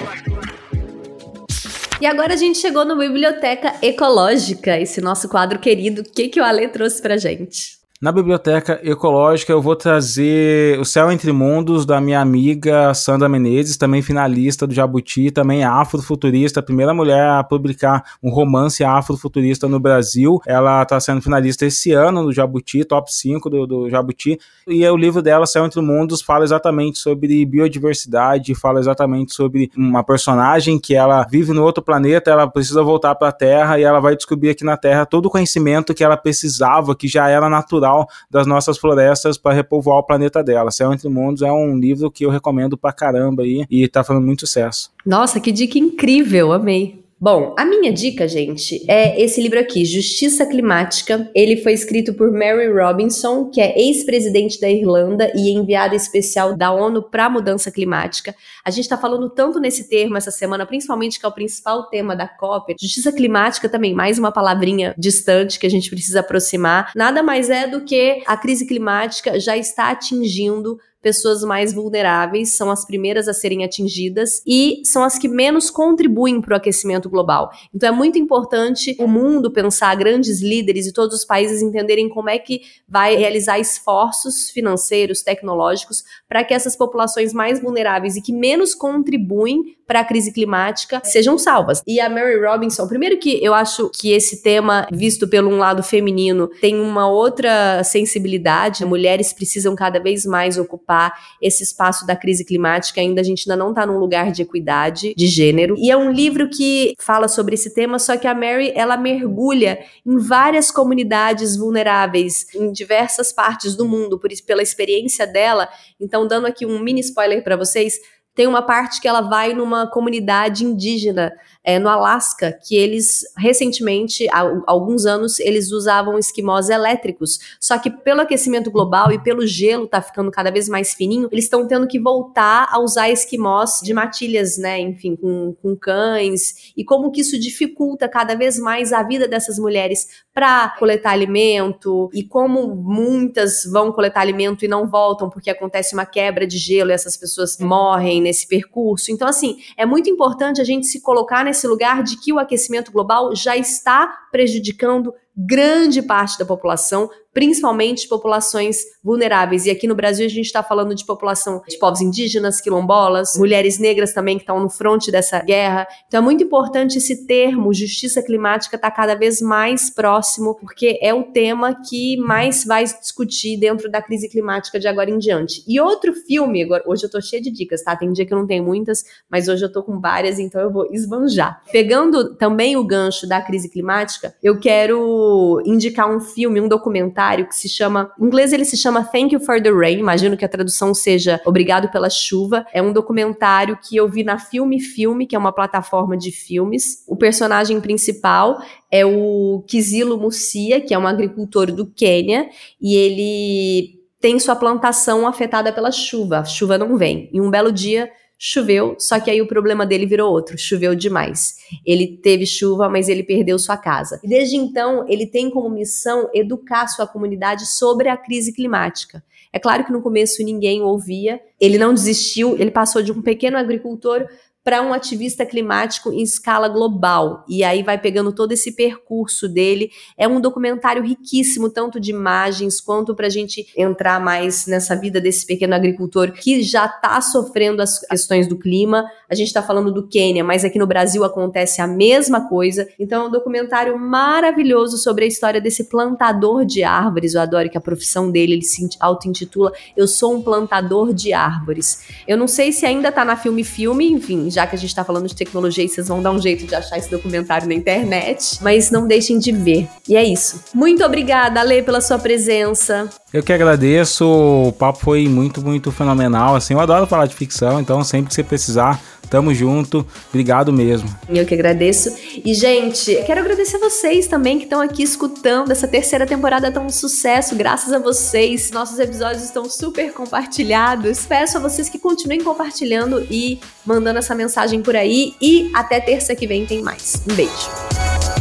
E 2.00 2.06
agora 2.06 2.34
a 2.34 2.36
gente 2.36 2.58
chegou 2.58 2.84
no 2.84 2.96
Biblioteca 2.96 3.74
Ecológica, 3.82 4.78
esse 4.80 5.00
nosso 5.00 5.28
quadro 5.28 5.58
querido. 5.58 6.00
O 6.00 6.04
que, 6.04 6.28
que 6.28 6.40
o 6.40 6.44
Ale 6.44 6.68
trouxe 6.68 7.02
pra 7.02 7.16
gente? 7.16 7.79
Na 8.02 8.10
biblioteca 8.10 8.80
ecológica 8.82 9.52
eu 9.52 9.60
vou 9.60 9.76
trazer 9.76 10.80
O 10.80 10.86
Céu 10.86 11.12
Entre 11.12 11.30
Mundos 11.32 11.84
da 11.84 12.00
minha 12.00 12.18
amiga 12.18 12.94
Sandra 12.94 13.28
Menezes, 13.28 13.76
também 13.76 14.00
finalista 14.00 14.66
do 14.66 14.72
Jabuti, 14.72 15.30
também 15.30 15.64
afrofuturista, 15.64 16.62
primeira 16.62 16.94
mulher 16.94 17.28
a 17.28 17.44
publicar 17.44 18.02
um 18.22 18.30
romance 18.30 18.82
afrofuturista 18.82 19.68
no 19.68 19.78
Brasil. 19.78 20.40
Ela 20.46 20.82
está 20.82 20.98
sendo 20.98 21.20
finalista 21.20 21.66
esse 21.66 21.92
ano 21.92 22.22
no 22.22 22.32
Jabuti, 22.32 22.86
top 22.86 23.12
5 23.12 23.50
do, 23.50 23.66
do 23.66 23.90
Jabuti. 23.90 24.38
E 24.66 24.88
o 24.88 24.96
livro 24.96 25.20
dela, 25.20 25.44
Céu 25.44 25.66
Entre 25.66 25.82
Mundos, 25.82 26.22
fala 26.22 26.42
exatamente 26.42 26.98
sobre 26.98 27.44
biodiversidade, 27.44 28.54
fala 28.54 28.80
exatamente 28.80 29.34
sobre 29.34 29.70
uma 29.76 30.02
personagem 30.02 30.78
que 30.78 30.94
ela 30.94 31.22
vive 31.30 31.52
no 31.52 31.62
outro 31.62 31.84
planeta, 31.84 32.30
ela 32.30 32.48
precisa 32.48 32.82
voltar 32.82 33.14
para 33.14 33.28
a 33.28 33.32
Terra 33.32 33.78
e 33.78 33.82
ela 33.82 34.00
vai 34.00 34.16
descobrir 34.16 34.48
aqui 34.48 34.64
na 34.64 34.78
Terra 34.78 35.04
todo 35.04 35.26
o 35.26 35.30
conhecimento 35.30 35.92
que 35.92 36.02
ela 36.02 36.16
precisava, 36.16 36.96
que 36.96 37.06
já 37.06 37.28
era 37.28 37.50
natural 37.50 37.89
das 38.30 38.46
nossas 38.46 38.78
florestas 38.78 39.38
para 39.38 39.54
repovoar 39.54 39.98
o 39.98 40.02
planeta 40.02 40.42
dela. 40.42 40.70
Céu 40.70 40.92
Entre 40.92 41.08
Mundos 41.08 41.42
é 41.42 41.52
um 41.52 41.78
livro 41.78 42.10
que 42.10 42.24
eu 42.24 42.30
recomendo 42.30 42.76
pra 42.76 42.92
caramba 42.92 43.42
aí 43.42 43.64
e 43.70 43.88
tá 43.88 44.04
fazendo 44.04 44.24
muito 44.24 44.40
sucesso. 44.40 44.90
Nossa, 45.04 45.40
que 45.40 45.52
dica 45.52 45.78
incrível, 45.78 46.52
amei. 46.52 46.99
Bom, 47.22 47.54
a 47.58 47.66
minha 47.66 47.92
dica, 47.92 48.26
gente, 48.26 48.82
é 48.88 49.20
esse 49.20 49.42
livro 49.42 49.60
aqui, 49.60 49.84
Justiça 49.84 50.46
Climática. 50.46 51.30
Ele 51.34 51.58
foi 51.58 51.74
escrito 51.74 52.14
por 52.14 52.32
Mary 52.32 52.72
Robinson, 52.72 53.50
que 53.50 53.60
é 53.60 53.78
ex-presidente 53.78 54.58
da 54.58 54.70
Irlanda 54.70 55.30
e 55.34 55.50
enviada 55.50 55.94
especial 55.94 56.56
da 56.56 56.72
ONU 56.72 57.02
para 57.02 57.26
a 57.26 57.28
mudança 57.28 57.70
climática. 57.70 58.34
A 58.64 58.70
gente 58.70 58.84
está 58.84 58.96
falando 58.96 59.28
tanto 59.28 59.60
nesse 59.60 59.86
termo 59.86 60.16
essa 60.16 60.30
semana, 60.30 60.64
principalmente 60.64 61.20
que 61.20 61.26
é 61.26 61.28
o 61.28 61.34
principal 61.34 61.90
tema 61.90 62.16
da 62.16 62.26
COP. 62.26 62.74
Justiça 62.80 63.12
climática 63.12 63.68
também, 63.68 63.92
mais 63.92 64.18
uma 64.18 64.32
palavrinha 64.32 64.94
distante 64.96 65.58
que 65.58 65.66
a 65.66 65.70
gente 65.70 65.90
precisa 65.90 66.20
aproximar. 66.20 66.90
Nada 66.96 67.22
mais 67.22 67.50
é 67.50 67.66
do 67.66 67.84
que 67.84 68.22
a 68.26 68.34
crise 68.34 68.66
climática 68.66 69.38
já 69.38 69.58
está 69.58 69.90
atingindo 69.90 70.78
pessoas 71.02 71.42
mais 71.42 71.72
vulneráveis 71.72 72.56
são 72.56 72.70
as 72.70 72.84
primeiras 72.84 73.28
a 73.28 73.32
serem 73.32 73.64
atingidas 73.64 74.42
e 74.46 74.82
são 74.84 75.02
as 75.02 75.18
que 75.18 75.28
menos 75.28 75.70
contribuem 75.70 76.40
para 76.40 76.54
o 76.54 76.56
aquecimento 76.56 77.08
global. 77.08 77.50
Então 77.74 77.88
é 77.88 77.92
muito 77.92 78.18
importante 78.18 78.94
o 78.98 79.06
mundo 79.06 79.50
pensar, 79.50 79.94
grandes 79.96 80.40
líderes 80.42 80.86
e 80.86 80.92
todos 80.92 81.16
os 81.16 81.24
países 81.24 81.62
entenderem 81.62 82.08
como 82.08 82.28
é 82.28 82.38
que 82.38 82.62
vai 82.88 83.16
realizar 83.16 83.58
esforços 83.58 84.50
financeiros, 84.50 85.22
tecnológicos, 85.22 86.04
para 86.28 86.44
que 86.44 86.54
essas 86.54 86.76
populações 86.76 87.32
mais 87.32 87.60
vulneráveis 87.60 88.16
e 88.16 88.22
que 88.22 88.32
menos 88.32 88.74
contribuem 88.74 89.76
para 89.86 90.00
a 90.00 90.04
crise 90.04 90.32
climática 90.32 91.00
sejam 91.04 91.36
salvas. 91.36 91.82
E 91.84 91.98
a 91.98 92.08
Mary 92.08 92.38
Robinson, 92.40 92.86
primeiro 92.86 93.18
que 93.18 93.42
eu 93.44 93.52
acho 93.52 93.90
que 93.90 94.12
esse 94.12 94.40
tema, 94.40 94.86
visto 94.92 95.26
pelo 95.26 95.50
um 95.50 95.58
lado 95.58 95.82
feminino, 95.82 96.48
tem 96.60 96.78
uma 96.78 97.08
outra 97.08 97.82
sensibilidade. 97.82 98.84
Mulheres 98.84 99.32
precisam 99.32 99.74
cada 99.74 99.98
vez 99.98 100.24
mais 100.24 100.58
ocupar 100.58 100.89
ocupar 100.90 101.12
esse 101.40 101.62
espaço 101.62 102.04
da 102.06 102.16
crise 102.16 102.44
climática. 102.44 103.00
Ainda 103.00 103.20
a 103.20 103.24
gente 103.24 103.48
ainda 103.48 103.62
não 103.62 103.70
está 103.70 103.86
num 103.86 103.98
lugar 103.98 104.32
de 104.32 104.42
equidade 104.42 105.14
de 105.14 105.26
gênero. 105.26 105.76
E 105.78 105.90
é 105.90 105.96
um 105.96 106.10
livro 106.10 106.48
que 106.50 106.94
fala 106.98 107.28
sobre 107.28 107.54
esse 107.54 107.72
tema, 107.72 107.98
só 107.98 108.16
que 108.16 108.26
a 108.26 108.34
Mary 108.34 108.72
ela 108.74 108.96
mergulha 108.96 109.78
em 110.04 110.18
várias 110.18 110.70
comunidades 110.70 111.56
vulneráveis 111.56 112.46
em 112.54 112.72
diversas 112.72 113.32
partes 113.32 113.76
do 113.76 113.86
mundo, 113.86 114.18
por 114.18 114.32
isso 114.32 114.44
pela 114.44 114.62
experiência 114.62 115.26
dela. 115.26 115.68
Então, 116.00 116.26
dando 116.26 116.46
aqui 116.46 116.66
um 116.66 116.78
mini 116.80 117.00
spoiler 117.00 117.44
para 117.44 117.56
vocês, 117.56 117.98
tem 118.34 118.46
uma 118.46 118.62
parte 118.62 119.00
que 119.00 119.08
ela 119.08 119.20
vai 119.20 119.52
numa 119.54 119.86
comunidade 119.86 120.64
indígena 120.64 121.32
é, 121.62 121.78
no 121.78 121.88
Alasca, 121.88 122.52
que 122.52 122.76
eles 122.76 123.22
recentemente, 123.36 124.26
há 124.30 124.50
alguns 124.66 125.04
anos, 125.04 125.38
eles 125.40 125.70
usavam 125.72 126.18
esquimós 126.18 126.70
elétricos. 126.70 127.38
Só 127.60 127.78
que 127.78 127.90
pelo 127.90 128.22
aquecimento 128.22 128.70
global 128.70 129.12
e 129.12 129.18
pelo 129.18 129.46
gelo 129.46 129.86
tá 129.86 130.00
ficando 130.00 130.30
cada 130.30 130.50
vez 130.50 130.68
mais 130.68 130.94
fininho, 130.94 131.28
eles 131.30 131.44
estão 131.44 131.66
tendo 131.66 131.86
que 131.86 132.00
voltar 132.00 132.68
a 132.70 132.80
usar 132.80 133.10
esquimós 133.10 133.80
de 133.82 133.92
matilhas, 133.92 134.56
né? 134.56 134.78
Enfim, 134.80 135.16
com, 135.16 135.54
com 135.60 135.76
cães. 135.76 136.72
E 136.76 136.84
como 136.84 137.10
que 137.10 137.20
isso 137.20 137.38
dificulta 137.38 138.08
cada 138.08 138.34
vez 138.34 138.58
mais 138.58 138.92
a 138.92 139.02
vida 139.02 139.28
dessas 139.28 139.58
mulheres 139.58 140.08
para 140.32 140.70
coletar 140.78 141.10
alimento 141.10 142.08
e 142.14 142.22
como 142.22 142.74
muitas 142.74 143.64
vão 143.64 143.92
coletar 143.92 144.20
alimento 144.20 144.64
e 144.64 144.68
não 144.68 144.88
voltam 144.88 145.28
porque 145.28 145.50
acontece 145.50 145.94
uma 145.94 146.06
quebra 146.06 146.46
de 146.46 146.56
gelo 146.56 146.90
e 146.90 146.94
essas 146.94 147.16
pessoas 147.16 147.58
morrem 147.58 148.22
nesse 148.22 148.46
percurso. 148.46 149.10
Então, 149.10 149.28
assim, 149.28 149.58
é 149.76 149.84
muito 149.84 150.08
importante 150.08 150.60
a 150.60 150.64
gente 150.64 150.86
se 150.86 151.00
colocar 151.00 151.44
nesse 151.50 151.66
lugar 151.66 152.02
de 152.04 152.16
que 152.16 152.32
o 152.32 152.38
aquecimento 152.38 152.92
global 152.92 153.34
já 153.34 153.56
está 153.56 154.06
prejudicando 154.30 155.12
grande 155.36 156.00
parte 156.00 156.38
da 156.38 156.44
população, 156.44 157.10
principalmente 157.32 158.08
populações 158.08 158.78
vulneráveis. 159.02 159.66
E 159.66 159.70
aqui 159.70 159.86
no 159.86 159.94
Brasil 159.94 160.26
a 160.26 160.28
gente 160.28 160.46
está 160.46 160.62
falando 160.62 160.94
de 160.94 161.04
população 161.04 161.62
de 161.68 161.78
povos 161.78 162.00
indígenas, 162.00 162.60
quilombolas, 162.60 163.36
mulheres 163.36 163.78
negras 163.78 164.12
também 164.12 164.36
que 164.36 164.42
estão 164.42 164.60
no 164.60 164.68
fronte 164.68 165.10
dessa 165.10 165.40
guerra. 165.40 165.86
Então 166.06 166.20
é 166.20 166.22
muito 166.22 166.42
importante 166.42 166.98
esse 166.98 167.26
termo, 167.26 167.72
justiça 167.72 168.22
climática, 168.22 168.76
estar 168.76 168.90
tá 168.90 168.96
cada 168.96 169.14
vez 169.14 169.40
mais 169.40 169.90
próximo, 169.90 170.56
porque 170.56 170.98
é 171.00 171.14
o 171.14 171.24
tema 171.24 171.74
que 171.88 172.16
mais 172.18 172.64
vai 172.64 172.84
discutir 172.84 173.58
dentro 173.58 173.90
da 173.90 174.02
crise 174.02 174.28
climática 174.28 174.78
de 174.78 174.88
agora 174.88 175.10
em 175.10 175.18
diante. 175.18 175.62
E 175.66 175.80
outro 175.80 176.12
filme, 176.12 176.62
agora, 176.62 176.82
hoje 176.86 177.04
eu 177.04 177.10
tô 177.10 177.20
cheia 177.20 177.40
de 177.40 177.50
dicas, 177.50 177.82
tá? 177.82 177.96
Tem 177.96 178.12
dia 178.12 178.26
que 178.26 178.34
eu 178.34 178.38
não 178.38 178.46
tenho 178.46 178.64
muitas, 178.64 179.04
mas 179.30 179.48
hoje 179.48 179.64
eu 179.64 179.72
tô 179.72 179.82
com 179.82 180.00
várias, 180.00 180.38
então 180.38 180.60
eu 180.60 180.70
vou 180.70 180.88
esbanjar. 180.92 181.62
Pegando 181.70 182.34
também 182.34 182.76
o 182.76 182.84
gancho 182.84 183.26
da 183.26 183.40
crise 183.40 183.70
climática, 183.70 184.34
eu 184.42 184.58
quero 184.58 185.62
indicar 185.64 186.10
um 186.10 186.20
filme, 186.20 186.60
um 186.60 186.68
documentário 186.68 187.19
que 187.46 187.54
se 187.54 187.68
chama, 187.68 188.10
em 188.18 188.24
inglês 188.24 188.52
ele 188.52 188.64
se 188.64 188.76
chama 188.76 189.04
Thank 189.04 189.34
You 189.34 189.40
for 189.40 189.62
the 189.62 189.70
Rain, 189.70 189.98
imagino 189.98 190.36
que 190.36 190.44
a 190.44 190.48
tradução 190.48 190.94
seja 190.94 191.40
Obrigado 191.44 191.88
pela 191.88 192.08
chuva. 192.08 192.64
É 192.72 192.80
um 192.80 192.92
documentário 192.92 193.76
que 193.76 193.96
eu 193.96 194.08
vi 194.08 194.24
na 194.24 194.38
Filme 194.38 194.80
Filme, 194.80 195.26
que 195.26 195.34
é 195.34 195.38
uma 195.38 195.52
plataforma 195.52 196.16
de 196.16 196.30
filmes. 196.30 197.04
O 197.06 197.16
personagem 197.16 197.80
principal 197.80 198.62
é 198.90 199.04
o 199.04 199.64
Kizilo 199.66 200.18
Musia, 200.18 200.80
que 200.80 200.94
é 200.94 200.98
um 200.98 201.06
agricultor 201.06 201.72
do 201.72 201.86
Quênia, 201.86 202.48
e 202.80 202.94
ele 202.94 204.00
tem 204.20 204.38
sua 204.38 204.54
plantação 204.54 205.26
afetada 205.26 205.72
pela 205.72 205.90
chuva. 205.90 206.38
A 206.38 206.44
chuva 206.44 206.78
não 206.78 206.96
vem. 206.96 207.28
E 207.32 207.40
um 207.40 207.50
belo 207.50 207.72
dia 207.72 208.10
choveu, 208.42 208.96
só 208.98 209.20
que 209.20 209.30
aí 209.30 209.42
o 209.42 209.46
problema 209.46 209.84
dele 209.84 210.06
virou 210.06 210.32
outro, 210.32 210.56
choveu 210.56 210.94
demais. 210.94 211.56
Ele 211.84 212.16
teve 212.22 212.46
chuva, 212.46 212.88
mas 212.88 213.06
ele 213.06 213.22
perdeu 213.22 213.58
sua 213.58 213.76
casa. 213.76 214.18
Desde 214.24 214.56
então, 214.56 215.04
ele 215.06 215.26
tem 215.26 215.50
como 215.50 215.68
missão 215.68 216.30
educar 216.32 216.88
sua 216.88 217.06
comunidade 217.06 217.66
sobre 217.66 218.08
a 218.08 218.16
crise 218.16 218.54
climática. 218.54 219.22
É 219.52 219.58
claro 219.58 219.84
que 219.84 219.92
no 219.92 220.00
começo 220.00 220.42
ninguém 220.42 220.80
ouvia, 220.80 221.38
ele 221.60 221.76
não 221.76 221.92
desistiu, 221.92 222.56
ele 222.58 222.70
passou 222.70 223.02
de 223.02 223.12
um 223.12 223.20
pequeno 223.20 223.58
agricultor 223.58 224.26
para 224.62 224.82
um 224.82 224.92
ativista 224.92 225.46
climático 225.46 226.12
em 226.12 226.22
escala 226.22 226.68
global. 226.68 227.44
E 227.48 227.64
aí 227.64 227.82
vai 227.82 227.98
pegando 227.98 228.32
todo 228.32 228.52
esse 228.52 228.72
percurso 228.72 229.48
dele. 229.48 229.90
É 230.18 230.28
um 230.28 230.40
documentário 230.40 231.02
riquíssimo, 231.02 231.70
tanto 231.70 231.98
de 231.98 232.10
imagens 232.10 232.80
quanto 232.80 233.14
para 233.14 233.26
a 233.26 233.30
gente 233.30 233.66
entrar 233.76 234.20
mais 234.20 234.66
nessa 234.66 234.94
vida 234.94 235.20
desse 235.20 235.46
pequeno 235.46 235.74
agricultor 235.74 236.32
que 236.32 236.62
já 236.62 236.86
está 236.86 237.20
sofrendo 237.20 237.80
as 237.80 238.00
questões 238.00 238.46
do 238.46 238.58
clima. 238.58 239.04
A 239.30 239.34
gente 239.34 239.48
está 239.48 239.62
falando 239.62 239.92
do 239.92 240.06
Quênia, 240.06 240.44
mas 240.44 240.64
aqui 240.64 240.78
no 240.78 240.86
Brasil 240.86 241.24
acontece 241.24 241.80
a 241.80 241.86
mesma 241.86 242.48
coisa. 242.48 242.86
Então 242.98 243.24
é 243.24 243.28
um 243.28 243.30
documentário 243.30 243.98
maravilhoso 243.98 244.98
sobre 244.98 245.24
a 245.24 245.28
história 245.28 245.60
desse 245.60 245.84
plantador 245.84 246.64
de 246.66 246.82
árvores. 246.82 247.34
Eu 247.34 247.40
adoro 247.40 247.70
que 247.70 247.78
a 247.78 247.80
profissão 247.80 248.30
dele, 248.30 248.54
ele 248.54 248.62
se 248.62 248.80
auto-intitula 248.98 249.72
Eu 249.96 250.08
sou 250.08 250.34
um 250.34 250.42
plantador 250.42 251.14
de 251.14 251.32
árvores. 251.32 252.02
Eu 252.26 252.36
não 252.36 252.48
sei 252.48 252.72
se 252.72 252.84
ainda 252.84 253.08
está 253.08 253.24
na 253.24 253.36
Filme 253.36 253.64
Filme, 253.64 254.06
já 254.50 254.66
que 254.66 254.74
a 254.74 254.78
gente 254.78 254.94
tá 254.94 255.04
falando 255.04 255.26
de 255.26 255.34
tecnologia, 255.34 255.86
vocês 255.86 256.08
vão 256.08 256.22
dar 256.22 256.32
um 256.32 256.40
jeito 256.40 256.66
de 256.66 256.74
achar 256.74 256.98
esse 256.98 257.10
documentário 257.10 257.68
na 257.68 257.74
internet, 257.74 258.58
mas 258.60 258.90
não 258.90 259.06
deixem 259.06 259.38
de 259.38 259.52
ver. 259.52 259.88
E 260.08 260.16
é 260.16 260.24
isso. 260.24 260.62
Muito 260.74 261.04
obrigada, 261.04 261.60
Ale, 261.60 261.82
pela 261.82 262.00
sua 262.00 262.18
presença. 262.18 263.08
Eu 263.32 263.44
que 263.44 263.52
agradeço, 263.52 264.26
o 264.26 264.72
papo 264.72 264.98
foi 264.98 265.28
muito, 265.28 265.62
muito 265.62 265.92
fenomenal. 265.92 266.56
Assim, 266.56 266.74
eu 266.74 266.80
adoro 266.80 267.06
falar 267.06 267.26
de 267.26 267.34
ficção, 267.34 267.80
então 267.80 268.02
sempre 268.02 268.28
que 268.28 268.34
você 268.34 268.42
precisar, 268.42 269.00
tamo 269.30 269.54
junto. 269.54 270.04
Obrigado 270.30 270.72
mesmo. 270.72 271.08
Eu 271.28 271.46
que 271.46 271.54
agradeço. 271.54 272.12
E, 272.44 272.52
gente, 272.52 273.14
quero 273.24 273.40
agradecer 273.40 273.76
a 273.76 273.78
vocês 273.78 274.26
também 274.26 274.58
que 274.58 274.64
estão 274.64 274.80
aqui 274.80 275.04
escutando. 275.04 275.70
Essa 275.70 275.86
terceira 275.86 276.26
temporada 276.26 276.72
tão 276.72 276.86
um 276.86 276.90
sucesso, 276.90 277.54
graças 277.54 277.92
a 277.92 278.00
vocês. 278.00 278.72
Nossos 278.72 278.98
episódios 278.98 279.44
estão 279.44 279.64
super 279.66 280.12
compartilhados. 280.12 281.24
Peço 281.24 281.56
a 281.56 281.60
vocês 281.60 281.88
que 281.88 282.00
continuem 282.00 282.42
compartilhando 282.42 283.24
e 283.30 283.60
mandando 283.86 284.18
essa 284.18 284.34
mensagem 284.40 284.80
por 284.80 284.96
aí 284.96 285.34
e 285.40 285.70
até 285.74 286.00
terça 286.00 286.34
que 286.34 286.46
vem 286.46 286.64
tem 286.64 286.80
mais. 286.80 287.22
Um 287.30 287.34
beijo. 287.34 288.39